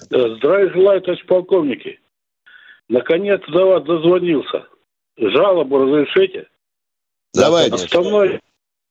[0.10, 2.00] Здравия желаю, товарищ полковники.
[2.89, 4.65] Наконец до вас дозвонился.
[5.17, 6.48] Жалобу разрешите?
[7.34, 7.76] Давайте.
[7.76, 8.39] Основной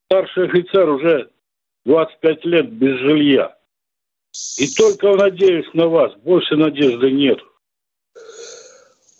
[0.07, 1.31] старший офицер уже
[1.85, 3.57] 25 лет без жилья.
[4.59, 6.13] И только надеюсь на вас.
[6.23, 7.39] Больше надежды нет.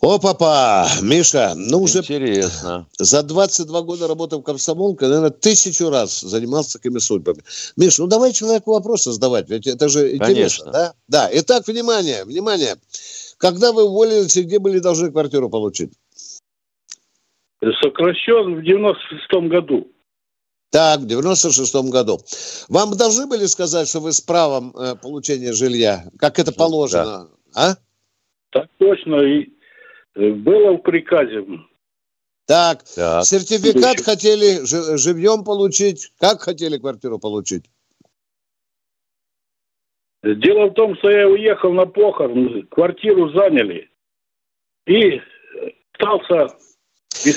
[0.01, 2.87] О, папа, Миша, ну уже Интересно.
[2.97, 7.43] за 22 года работы в комсомолке, наверное, тысячу раз занимался такими судьбами.
[7.77, 10.71] Миша, ну давай человеку вопросы задавать, ведь это же интересно, Конечно.
[10.71, 10.93] да?
[11.07, 12.77] Да, итак, внимание, внимание.
[13.37, 15.91] Когда вы уволились и где были должны квартиру получить?
[17.61, 19.87] Сокращен в 96-м году.
[20.71, 22.19] Так, в 96-м году.
[22.69, 27.71] Вам должны были сказать, что вы с правом э, получения жилья, как это положено, да.
[27.71, 27.75] а?
[28.51, 29.49] Так точно, и
[30.15, 31.45] э, было в приказе.
[32.47, 33.25] Так, так.
[33.25, 34.03] сертификат Будущее.
[34.03, 37.65] хотели живьем получить, как хотели квартиру получить?
[40.23, 43.89] Дело в том, что я уехал на похорон, квартиру заняли
[44.85, 45.19] и
[45.93, 46.55] остался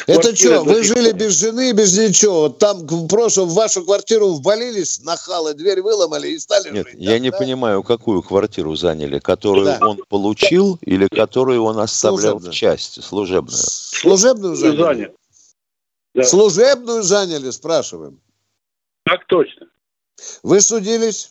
[0.06, 2.42] это что, вы жили без жены, без ничего?
[2.42, 6.96] Вот там в прошлом в вашу квартиру ввалились, нахалы, дверь выломали и стали Нет, жить.
[6.98, 7.38] я там, не да?
[7.38, 9.78] понимаю, какую квартиру заняли, которую да.
[9.80, 12.52] он получил или которую он оставлял служебную.
[12.52, 13.56] в части, служебную?
[13.56, 15.14] Служебную заняли.
[16.14, 16.22] Да.
[16.22, 18.20] Служебную заняли, спрашиваем.
[19.04, 19.66] Так точно.
[20.42, 21.30] Вы судились?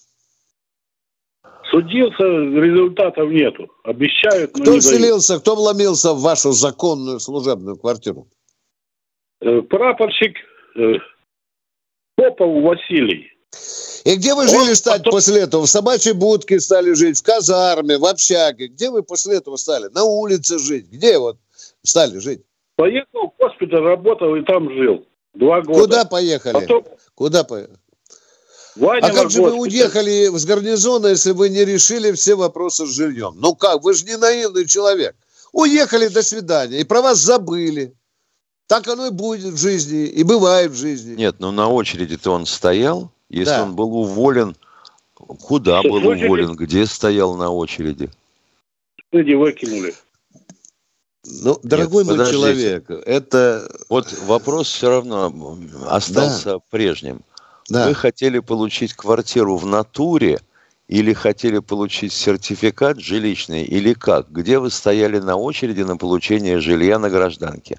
[1.72, 3.68] Судился, результатов нету.
[3.84, 8.28] Обещают, но Кто не селился, кто вломился в вашу законную служебную квартиру?
[9.44, 10.38] Э, прапорщик
[10.76, 10.94] э,
[12.16, 13.30] Попов Василий.
[14.06, 15.14] И где вы жили стать потом...
[15.14, 15.66] после этого?
[15.66, 18.68] В собачьей будке стали жить, в казарме, в общаге.
[18.68, 19.90] Где вы после этого стали?
[19.94, 20.90] На улице жить?
[20.90, 21.38] Где вот
[21.84, 22.42] стали жить?
[22.76, 25.06] Поехал в госпиталь, работал и там жил.
[25.34, 25.80] Два года.
[25.80, 26.54] Куда поехали?
[26.54, 26.86] Потом...
[27.16, 27.78] Куда поехали?
[28.76, 32.90] Ваня а как же вы уехали с гарнизона, если вы не решили все вопросы с
[32.90, 33.34] жильем?
[33.38, 35.16] Ну как, вы же не наивный человек.
[35.52, 37.94] Уехали, до свидания, и про вас забыли.
[38.74, 41.14] Так оно и будет в жизни, и бывает в жизни.
[41.14, 43.12] Нет, ну на очереди-то он стоял.
[43.30, 43.66] Если да.
[43.66, 44.56] он был уволен,
[45.14, 48.10] куда Что, был уволен, где стоял на очереди?
[49.12, 49.94] Люди выкинули.
[51.24, 52.40] Ну, дорогой Нет, мой подождите.
[52.40, 53.72] человек, это...
[53.90, 56.60] Вот вопрос все равно остался да.
[56.72, 57.22] прежним.
[57.70, 57.88] Да.
[57.88, 60.40] Вы хотели получить квартиру в натуре
[60.88, 64.32] или хотели получить сертификат жилищный, или как?
[64.32, 67.78] Где вы стояли на очереди на получение жилья на гражданке?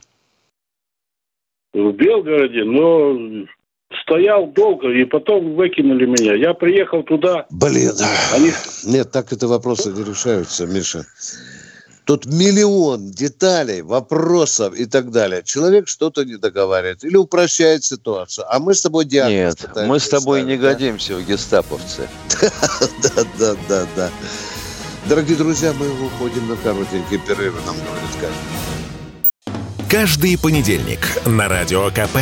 [1.74, 3.46] В Белгороде, но
[4.02, 6.34] стоял долго, и потом выкинули меня.
[6.34, 7.46] Я приехал туда.
[7.50, 7.92] Блин,
[8.32, 8.50] Они...
[8.84, 11.04] нет, так это вопросы не решаются, Миша.
[12.04, 15.42] Тут миллион деталей, вопросов и так далее.
[15.42, 18.44] Человек что-то не договаривает или упрощает ситуацию.
[18.48, 20.72] А мы с тобой диагноз Нет, мы с тобой ставить, не да?
[20.72, 22.08] годимся в гестаповцы.
[23.02, 24.10] Да, да, да, да.
[25.08, 28.30] Дорогие друзья, мы уходим на коротенький перерыв, нам говорят как.
[29.94, 32.18] Каждый понедельник на Радио КП.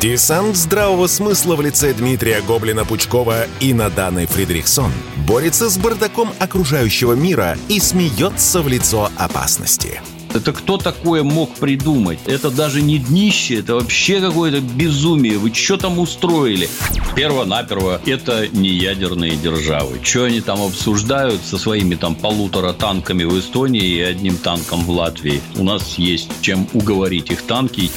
[0.00, 4.90] Десант здравого смысла в лице Дмитрия Гоблина-Пучкова и Наданы Фридрихсон
[5.28, 10.00] борется с бардаком окружающего мира и смеется в лицо опасности.
[10.32, 12.20] Это кто такое мог придумать?
[12.26, 15.38] Это даже не днище, это вообще какое-то безумие.
[15.38, 16.68] Вы что там устроили?
[17.16, 19.98] Перво-наперво, это не ядерные державы.
[20.02, 24.90] Что они там обсуждают со своими там полутора танками в Эстонии и одним танком в
[24.90, 25.40] Латвии?
[25.56, 27.90] У нас есть чем уговорить их танки.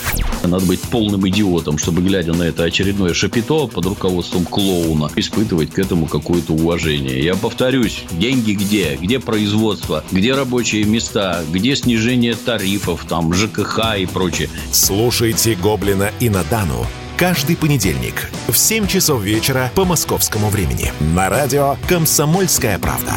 [0.44, 5.80] Надо быть полным идиотом, чтобы, глядя на это очередное шапито под руководством клоуна, испытывать к
[5.80, 7.24] этому какое-то уважение.
[7.24, 8.98] Я повторюсь, деньги где?
[9.00, 10.04] Где производство?
[10.12, 11.44] Где рабочие места?
[11.52, 14.50] Где снижение снижение тарифов, там, ЖКХ и прочее.
[14.72, 16.86] Слушайте «Гоблина» и «Надану»
[17.18, 23.14] каждый понедельник в 7 часов вечера по московскому времени на радио «Комсомольская правда».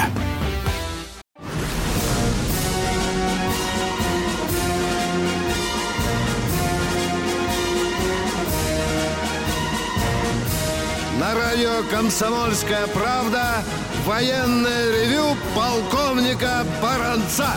[11.19, 13.63] На радио «Комсомольская правда»
[14.05, 17.51] военное ревю полковника Баранца.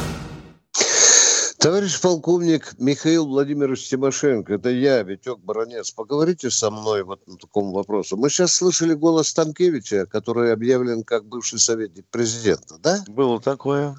[1.60, 5.92] Товарищ полковник Михаил Владимирович Тимошенко, это я, Витек Баранец.
[5.92, 8.16] Поговорите со мной вот на таком вопросе.
[8.16, 13.04] Мы сейчас слышали голос Станкевича, который объявлен как бывший советник президента, да?
[13.10, 13.98] Было такое.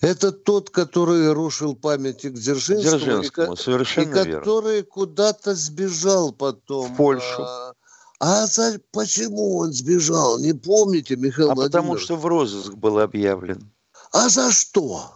[0.00, 2.98] Это тот, который рушил памятник Дзержинскому.
[2.98, 6.94] Дзержинскому, и, совершенно и который куда-то сбежал потом.
[6.94, 7.42] В Польшу.
[7.42, 7.74] А,
[8.18, 10.38] а за, почему он сбежал?
[10.38, 11.72] Не помните, Михаил а Владимирович?
[11.72, 13.70] потому что в розыск был объявлен.
[14.10, 15.10] А за что?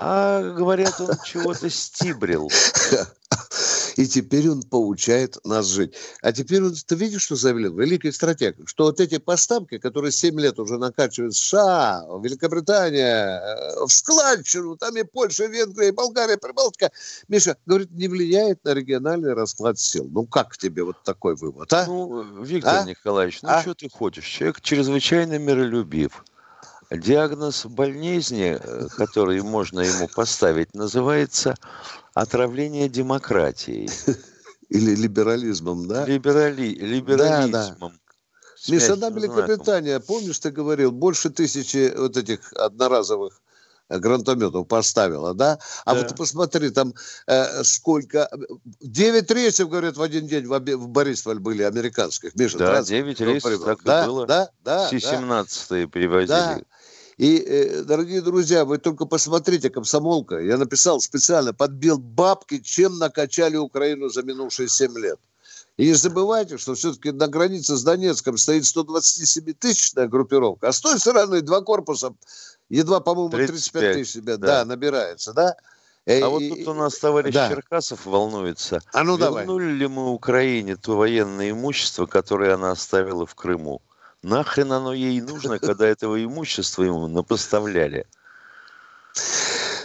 [0.00, 2.50] А говорят, он чего-то стибрил.
[3.96, 5.92] И теперь он получает нас жить.
[6.22, 7.76] А теперь он, ты видишь, что заявил?
[7.76, 13.88] Великий стратег, что вот эти поставки, которые 7 лет уже накачивают США, Великобритания, э, в
[13.88, 16.92] складчину, там и Польша, и Венгрия, и Болгария, Прибалтика,
[17.26, 20.08] Миша, говорит, не влияет на региональный расклад сил.
[20.08, 21.86] Ну, как тебе вот такой вывод, а?
[21.86, 22.84] Ну, Виктор а?
[22.84, 23.62] Николаевич, ну, а?
[23.62, 24.24] что ты хочешь?
[24.24, 26.24] Человек чрезвычайно миролюбив.
[26.90, 31.54] Диагноз болезни, э, который можно ему поставить, называется
[32.14, 33.90] отравление демократией.
[34.70, 36.04] Или либерализмом, да?
[36.06, 36.68] Либерали...
[36.74, 37.50] Либерализмом.
[37.50, 37.92] Да, да.
[38.68, 43.40] Миша, одна Великобритания, помнишь, ты говорил, больше тысячи вот этих одноразовых
[43.88, 45.58] э, гранатометов поставила, да?
[45.84, 46.00] А да.
[46.00, 46.94] вот посмотри, там
[47.26, 48.30] э, сколько...
[48.80, 52.34] Девять рейсов, говорят, в один день в, в Борисполь были американских.
[52.34, 54.26] Миша, да, девять рейсов, так да, и было.
[54.26, 55.86] Да, да, Си-17 да.
[55.86, 56.28] перевозили.
[56.28, 56.60] Да.
[57.18, 63.56] И, э, дорогие друзья, вы только посмотрите, комсомолка, я написал специально, подбил бабки, чем накачали
[63.56, 65.18] Украину за минувшие 7 лет.
[65.76, 70.98] И не забывайте, что все-таки на границе с Донецком стоит 127-тысячная группировка, а с той
[71.00, 72.14] стороны два корпуса,
[72.68, 74.36] едва, по-моему, 35 тысяч да.
[74.36, 75.56] да, набирается, да?
[76.06, 77.48] А и, вот тут у нас товарищ да.
[77.48, 78.80] Черкасов волнуется.
[78.92, 79.74] А ну Вернули давай.
[79.74, 83.82] ли мы Украине то военное имущество, которое она оставила в Крыму?
[84.22, 88.06] Нахрен оно ей нужно, когда этого имущества ему напоставляли?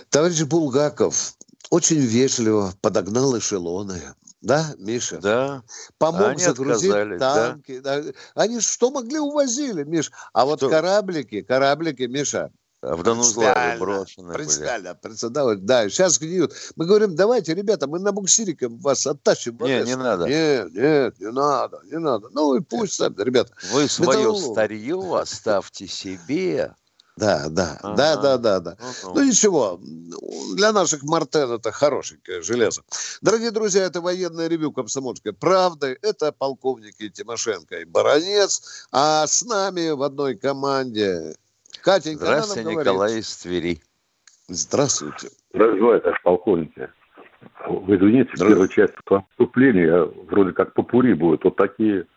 [0.10, 1.36] Товарищ Булгаков
[1.70, 4.02] очень вежливо подогнал эшелоны.
[4.42, 5.20] Да, Миша?
[5.20, 5.64] Да.
[5.98, 7.80] Помог Они загрузить танки.
[7.80, 8.04] Да.
[8.36, 10.12] Они что могли увозили, Миш?
[10.34, 12.52] А вот кораблики, кораблики, Миша,
[12.84, 15.56] в Донузлаве брошены Принципиально, принципиально.
[15.56, 16.54] Да, сейчас гниют.
[16.76, 19.58] Мы говорим, давайте, ребята, мы на буксирике вас оттащим.
[19.62, 20.28] Нет, не надо.
[20.28, 22.28] Нет, нет, не надо, не надо.
[22.32, 23.54] Ну и пусть сами, ребята.
[23.72, 24.52] Вы свое Металлолом.
[24.52, 26.74] старье оставьте себе.
[27.16, 27.96] Да, да, ага.
[27.96, 28.78] да, да, да, да.
[29.04, 29.80] Ну, ну ничего,
[30.56, 32.82] для наших Мартен это хорошенькое железо.
[33.22, 35.98] Дорогие друзья, это военное ревю комсомольской правды.
[36.02, 38.88] Это полковники Тимошенко и Баранец.
[38.92, 41.36] А с нами в одной команде
[41.84, 43.82] Катенька, Здравствуйте, Николай из Твери.
[44.48, 45.28] Здравствуйте.
[45.54, 46.90] Здравствуйте, товарищ полковники.
[47.68, 48.94] Вы извините, первая часть
[49.32, 51.44] вступления вроде как попури будет.
[51.44, 52.08] Вот такие,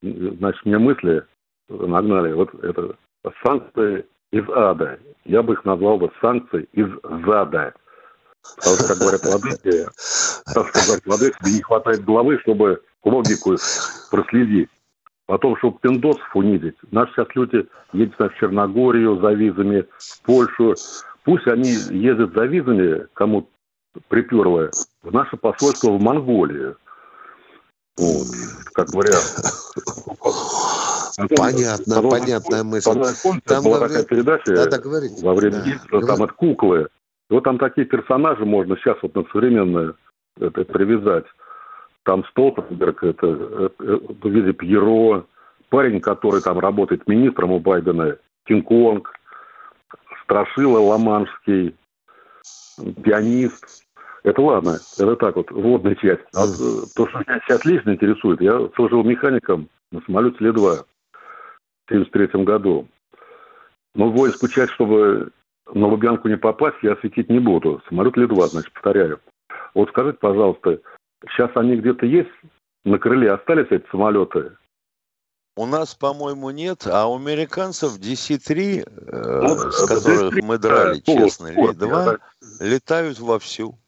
[0.00, 1.24] значит, мне мысли
[1.68, 2.34] нагнали.
[2.34, 2.96] Вот это
[3.44, 5.00] санкции из ада.
[5.24, 6.86] Я бы их назвал бы санкции из
[7.26, 7.74] зада.
[8.54, 9.86] Потому что, как говорят владыки,
[10.54, 13.56] так сказать, владыки, не хватает головы, чтобы логику
[14.12, 14.70] проследить
[15.26, 16.76] о том, чтобы пиндосов унизить.
[16.90, 20.74] Наши сейчас люди едут в Черногорию за визами, в Польшу.
[21.24, 23.48] Пусть они ездят за визами, кому
[24.08, 24.70] приперло,
[25.02, 26.76] в наше посольство в Монголию.
[27.96, 28.26] Вот,
[28.74, 29.22] как говорят.
[31.34, 32.90] Понятно, потом, понятная мысль.
[33.46, 33.96] Там была говорит...
[33.96, 34.80] такая передача да, да,
[35.22, 36.00] во время да.
[36.00, 36.88] там от куклы
[37.30, 39.94] Вот там такие персонажи можно сейчас вот на современное
[40.38, 41.24] это привязать.
[42.06, 45.26] Там Столтенберг, это, это в виде Пьеро,
[45.70, 49.12] парень, который там работает министром у Байдена, Кинг-Конг,
[50.22, 51.74] Страшила Ломанский,
[53.02, 53.84] пианист.
[54.22, 56.22] Это ладно, это так вот, вводная часть.
[56.32, 56.46] А
[56.94, 62.86] то, что меня сейчас лично интересует, я служил механиком на самолете Ле-2 в 1973 году.
[63.96, 65.32] Но воинскую часть, чтобы
[65.74, 67.82] на Лубянку не попасть, я осветить не буду.
[67.88, 69.18] Самолет Ле-2, значит, повторяю.
[69.74, 70.80] Вот скажите, пожалуйста,
[71.30, 72.30] сейчас они где-то есть?
[72.84, 74.56] На крыле остались эти самолеты?
[75.56, 81.02] У нас, по-моему, нет, а у американцев DC-3, э, ну, с которых DC-3, мы драли,
[81.04, 82.20] да, честно, Ли-2,
[82.60, 83.78] летают вовсю.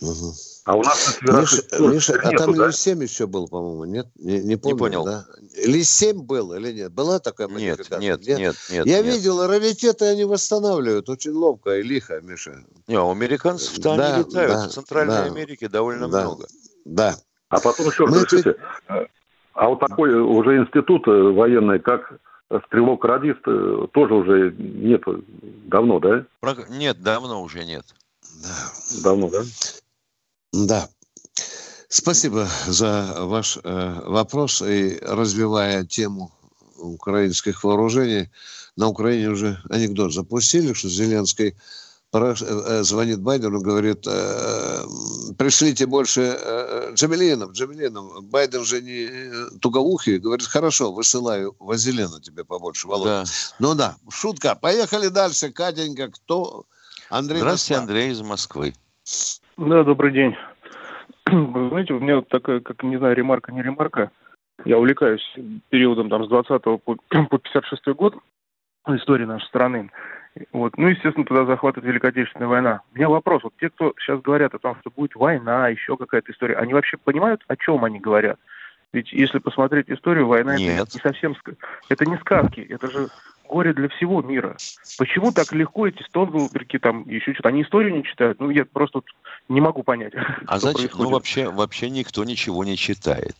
[0.00, 0.34] Угу.
[0.68, 1.18] А у нас...
[1.22, 2.66] Миша, Миша а там да?
[2.66, 4.06] Ли-7 еще был, по-моему, нет?
[4.16, 5.04] Не, не, помню, не понял.
[5.06, 5.24] Да?
[5.64, 6.92] Ли-7 был или нет?
[6.92, 8.86] Была такая нет, нет, нет, нет, нет.
[8.86, 9.06] Я нет.
[9.06, 12.66] видел, раритеты они восстанавливают очень ловко и лихо, Миша.
[12.86, 14.52] Не, у американцев-то да, они летают.
[14.52, 16.46] Да, в Центральной да, Америке довольно да, много.
[16.84, 17.14] Да.
[17.48, 18.56] А потом еще, Мы слушайте,
[19.54, 22.12] а вот такой уже институт э, военный, как
[22.66, 25.02] стрелок-радист, э, тоже уже нет
[25.64, 26.26] давно, да?
[26.68, 27.86] Нет, давно уже нет.
[28.42, 29.02] Да.
[29.02, 29.42] Давно, да?
[30.52, 30.88] Да.
[31.88, 34.62] Спасибо за ваш э, вопрос.
[34.62, 36.32] И развивая тему
[36.76, 38.30] украинских вооружений,
[38.76, 41.54] на Украине уже анекдот запустили, что Зеленский
[42.10, 44.86] Э, э, звонит Байдену, говорит, э,
[45.36, 46.38] пришлите больше
[46.94, 48.24] джавелинов, джавелинов.
[48.24, 53.24] Байден же не тугоухий, говорит, хорошо, высылаю вазелина тебе побольше, Володя.
[53.24, 53.30] Да.
[53.58, 54.54] Ну да, шутка.
[54.54, 56.64] Поехали дальше, Катенька, кто?
[57.10, 57.82] Андрей Здравствуйте, Москва.
[57.82, 58.74] Андрей из Москвы.
[59.58, 60.36] Да, добрый день.
[61.26, 64.12] Вы знаете, у меня такая, как, не знаю, ремарка, не ремарка.
[64.64, 65.34] Я увлекаюсь
[65.68, 68.14] периодом там с 20 по, по 56 год
[68.86, 69.90] истории нашей страны.
[70.52, 70.78] Вот.
[70.78, 72.82] Ну, естественно, туда захватывает Великая Отечественная война.
[72.94, 73.42] У меня вопрос.
[73.42, 76.96] Вот те, кто сейчас говорят о том, что будет война, еще какая-то история, они вообще
[76.96, 78.38] понимают, о чем они говорят?
[78.92, 80.82] Ведь если посмотреть историю, война Нет.
[80.82, 81.34] это не совсем...
[81.88, 83.08] Это не сказки, это же
[83.48, 84.56] горе для всего мира.
[84.98, 87.48] Почему так легко эти Стонгелберги там еще что-то?
[87.48, 88.38] Они историю не читают?
[88.40, 89.00] Ну, я просто
[89.48, 90.12] не могу понять.
[90.46, 90.90] А зачем?
[90.94, 93.36] Ну, вообще, вообще никто ничего не читает.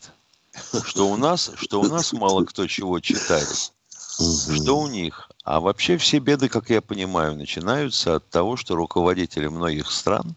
[0.83, 3.71] Что у нас, что у нас мало кто чего читает.
[4.19, 5.29] Что у них?
[5.45, 10.35] А вообще все беды, как я понимаю, начинаются от того, что руководители многих стран,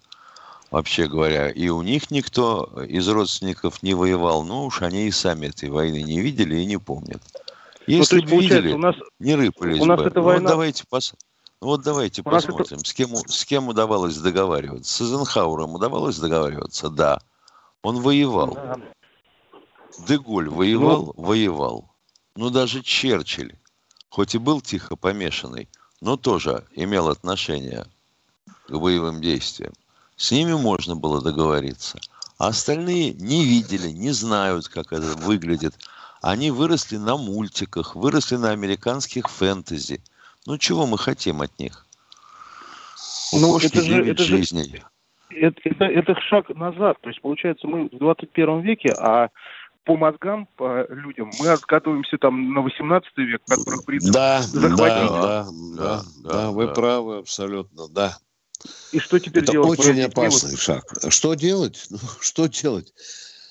[0.71, 5.47] вообще говоря, и у них никто из родственников не воевал, ну уж они и сами
[5.47, 7.23] этой войны не видели и не помнят.
[7.87, 10.07] Ну, Если ну, бы видели, у нас, не рыпались у нас бы.
[10.07, 10.43] Эта ну, война...
[10.43, 11.15] вот давайте, пос...
[11.61, 12.89] Ну, вот давайте у посмотрим, это...
[12.89, 14.93] с, кем, с кем удавалось договариваться.
[14.93, 16.91] С Эйзенхауэром удавалось договариваться?
[16.91, 17.21] Да.
[17.83, 18.55] Он воевал.
[18.55, 18.77] Да.
[20.07, 21.13] Деголь воевал?
[21.17, 21.23] Ну...
[21.23, 21.91] Воевал.
[22.37, 23.57] Ну, даже Черчилль
[24.13, 25.69] хоть и был тихо помешанный,
[26.03, 27.87] но тоже имел отношение
[28.69, 29.73] к боевым действиям.
[30.17, 31.99] С ними можно было договориться.
[32.37, 35.75] А остальные не видели, не знают, как это выглядит.
[36.23, 40.01] Они выросли на мультиках, выросли на американских фэнтези.
[40.47, 41.85] Ну, чего мы хотим от них?
[43.33, 44.77] У ну, это же, это жизней.
[44.77, 44.83] Же,
[45.31, 46.97] это, это, это шаг назад.
[47.01, 49.31] То есть, получается, мы в 21 веке, а
[49.85, 55.09] по мозгам, по людям, мы откатываемся там на 18 век, которых принято да, захватить.
[55.11, 55.45] Да, да,
[55.77, 58.17] да, да, да, вы правы абсолютно, да.
[58.93, 59.81] И что теперь Это делать?
[59.81, 60.85] очень опасный шаг.
[61.09, 61.87] Что делать?
[61.91, 62.95] Ну, что делать?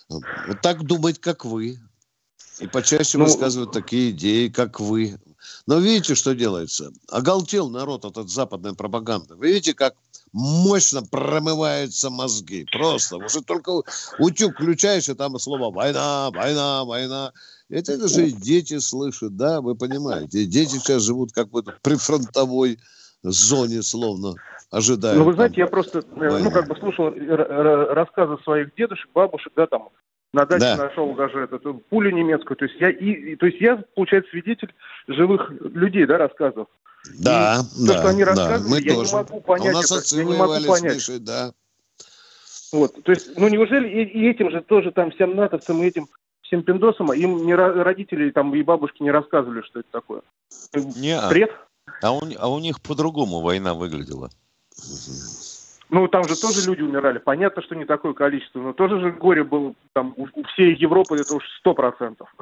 [0.09, 1.79] Вот так думать, как вы.
[2.61, 5.17] И почаще ну, высказывать такие идеи, как вы.
[5.65, 6.91] Но видите, что делается?
[7.09, 9.35] Оголтел народ от этой западной пропаганды.
[9.35, 9.95] Вы видите, как
[10.31, 12.67] мощно промываются мозги.
[12.71, 13.17] Просто.
[13.17, 13.81] Уже только
[14.19, 17.33] утюг включаешь, и там слово «война», «война», «война».
[17.69, 20.43] Это даже и дети слышат, да, вы понимаете.
[20.43, 22.79] И дети сейчас живут как бы при фронтовой
[23.23, 24.35] зоне, словно
[24.69, 25.17] ожидают.
[25.17, 26.43] Ну, вы знаете, я просто, э, войны.
[26.43, 29.89] ну, как бы слушал рассказы своих дедушек, бабушек, да, там,
[30.33, 30.77] на даче да.
[30.77, 32.57] нашел даже эту пулю немецкую.
[32.57, 34.73] То есть я, и, то есть я, получается, свидетель
[35.07, 36.67] живых людей, да, рассказов.
[37.19, 39.11] Да, и да, то, что они да, мы я тоже.
[39.11, 39.67] не могу понять.
[39.67, 40.95] А у нас это, я не могу понять.
[40.95, 41.51] Мишей, да.
[42.71, 46.07] Вот, то есть, ну неужели и, и этим же тоже там всем натовцам и этим
[46.41, 50.21] всем пиндосам им не родители там и бабушки не рассказывали, что это такое?
[50.73, 51.51] Не, Бред?
[52.01, 54.29] А у, а у них по-другому война выглядела.
[55.91, 57.19] Ну, там же тоже люди умирали.
[57.19, 61.17] Понятно, что не такое количество, но тоже же горе было там у, у всей Европы,
[61.17, 62.33] это уж сто процентов.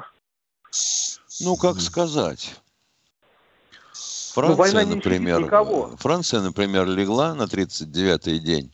[1.40, 2.54] Ну, как сказать.
[4.36, 5.96] Ну, Франция, ну, например, никого.
[5.96, 8.72] Франция, например, легла на 39-й день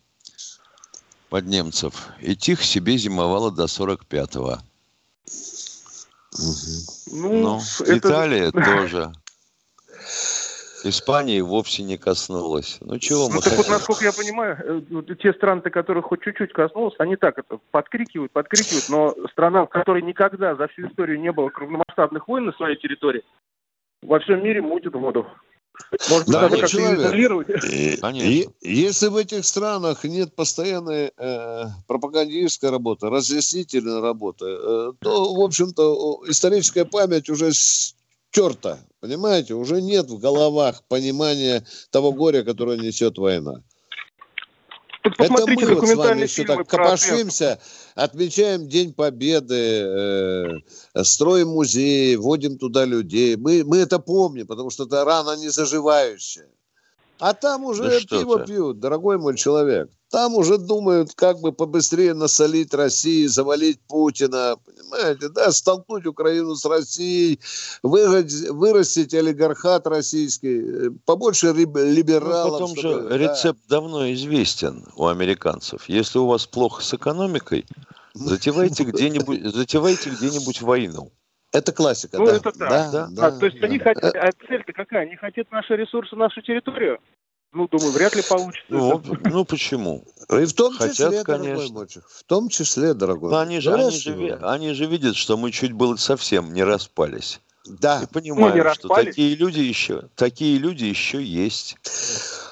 [1.30, 4.58] под немцев и тихо себе зимовала до 45-го.
[7.12, 7.96] Ну, ну это...
[7.96, 9.10] Италия тоже.
[10.88, 12.78] Испании вовсе не коснулось.
[12.80, 13.58] Ну чего ну, мы так хотим?
[13.58, 18.32] вот, насколько я понимаю, э, те страны, которых хоть чуть-чуть коснулось, они так это подкрикивают,
[18.32, 22.76] подкрикивают, но страна, в которой никогда за всю историю не было крупномасштабных войн на своей
[22.76, 23.22] территории,
[24.02, 25.26] во всем мире мутит воду.
[26.10, 27.48] Может быть, Да, надо как-то изолировать?
[27.72, 35.40] И- если в этих странах нет постоянной э, пропагандистской работы, разъяснительной работы, э, то, в
[35.40, 37.52] общем-то, историческая память уже
[38.36, 38.78] стерта.
[39.00, 43.62] Понимаете, уже нет в головах понимания того горя, которое несет война.
[45.18, 47.60] Это мы вот с вами еще так копошимся,
[47.94, 53.36] отмечаем День Победы, э, строим музей, водим туда людей.
[53.36, 56.48] Мы, мы это помним, потому что это рана не заживающая.
[57.18, 58.44] А там уже Да пиво ты.
[58.46, 59.88] пьют, дорогой мой человек.
[60.10, 66.64] Там уже думают, как бы побыстрее насолить России, завалить Путина, понимаете, да, столкнуть Украину с
[66.64, 67.40] Россией,
[67.82, 72.52] вырастить, вырастить олигархат российский, э, побольше риб- Ну, либералов.
[72.52, 73.16] потом же чтобы- да.
[73.18, 75.88] рецепт давно известен у американцев.
[75.88, 77.66] Если у вас плохо с экономикой,
[78.14, 81.10] затевайте где-нибудь, затевайте где-нибудь войну.
[81.56, 82.32] Это классика, Ну, да.
[82.36, 82.58] это так.
[82.58, 83.84] Да, А, да, то есть они да.
[83.84, 85.02] хотят, а цель-то какая?
[85.06, 86.98] Они хотят наши ресурсы, нашу территорию?
[87.52, 88.66] Ну, думаю, вряд ли получится.
[88.68, 90.04] Ну, ну почему?
[90.30, 91.74] И в том Хотят, числе, дорогой конечно.
[91.74, 93.30] мальчик, в том числе, дорогой.
[93.30, 97.40] Но они же, они, же, они же видят, что мы чуть было совсем не распались.
[97.64, 98.02] Да.
[98.02, 99.06] И понимают, не что распались.
[99.06, 101.76] такие люди еще, такие люди еще есть.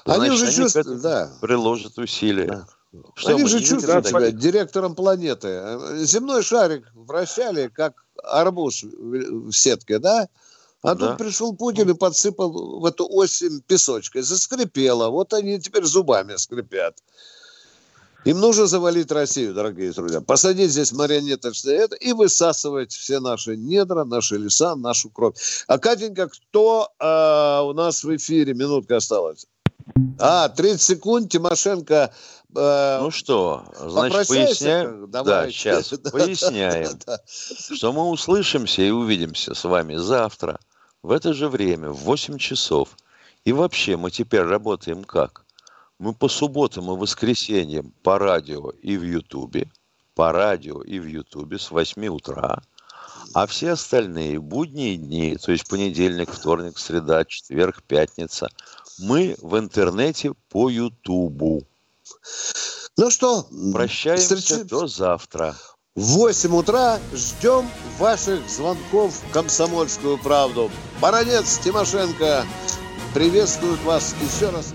[0.07, 1.31] Они Значит, уже они чувствуют, да.
[1.43, 2.65] приложат усилия.
[3.15, 5.79] Что Они мы же чувствуют себя директором планеты.
[6.05, 10.29] Земной шарик вращали, как арбуз в сетке, да?
[10.83, 11.09] А Да.
[11.09, 14.23] тут пришел Путин и подсыпал в эту осень песочкой.
[14.23, 15.09] Заскрипело.
[15.09, 16.99] Вот они теперь зубами скрипят.
[18.25, 20.21] Им нужно завалить Россию, дорогие друзья.
[20.21, 25.35] Посадить здесь марионеточное это и высасывать все наши недра, наши леса, нашу кровь.
[25.67, 28.55] А, Катенька, кто а, у нас в эфире?
[28.55, 29.47] Минутка осталась.
[30.19, 31.31] А, 30 секунд.
[31.31, 32.09] Тимошенко э,
[32.55, 35.01] Ну что, значит, Попрощайся, поясняем.
[35.01, 35.53] как- Да, давай.
[35.53, 36.99] сейчас поясняем,
[37.77, 40.61] что мы услышимся и увидимся с вами завтра
[41.03, 42.97] в это же время, в 8 часов.
[43.45, 45.45] И вообще мы теперь работаем как?
[45.99, 49.71] Мы по субботам и воскресеньям по радио и в Ютубе,
[50.15, 52.63] по радио и в Ютубе с 8 утра,
[53.35, 58.49] а все остальные будние дни, то есть понедельник, вторник, среда, четверг, пятница,
[58.99, 61.65] мы в интернете по Ютубу.
[62.97, 64.69] Ну что, Прощаемся встречаемся.
[64.69, 65.57] до завтра.
[65.97, 70.71] В 8 утра ждем ваших звонков в «Комсомольскую правду».
[71.01, 72.45] Баронец Тимошенко
[73.15, 74.75] приветствует вас еще раз.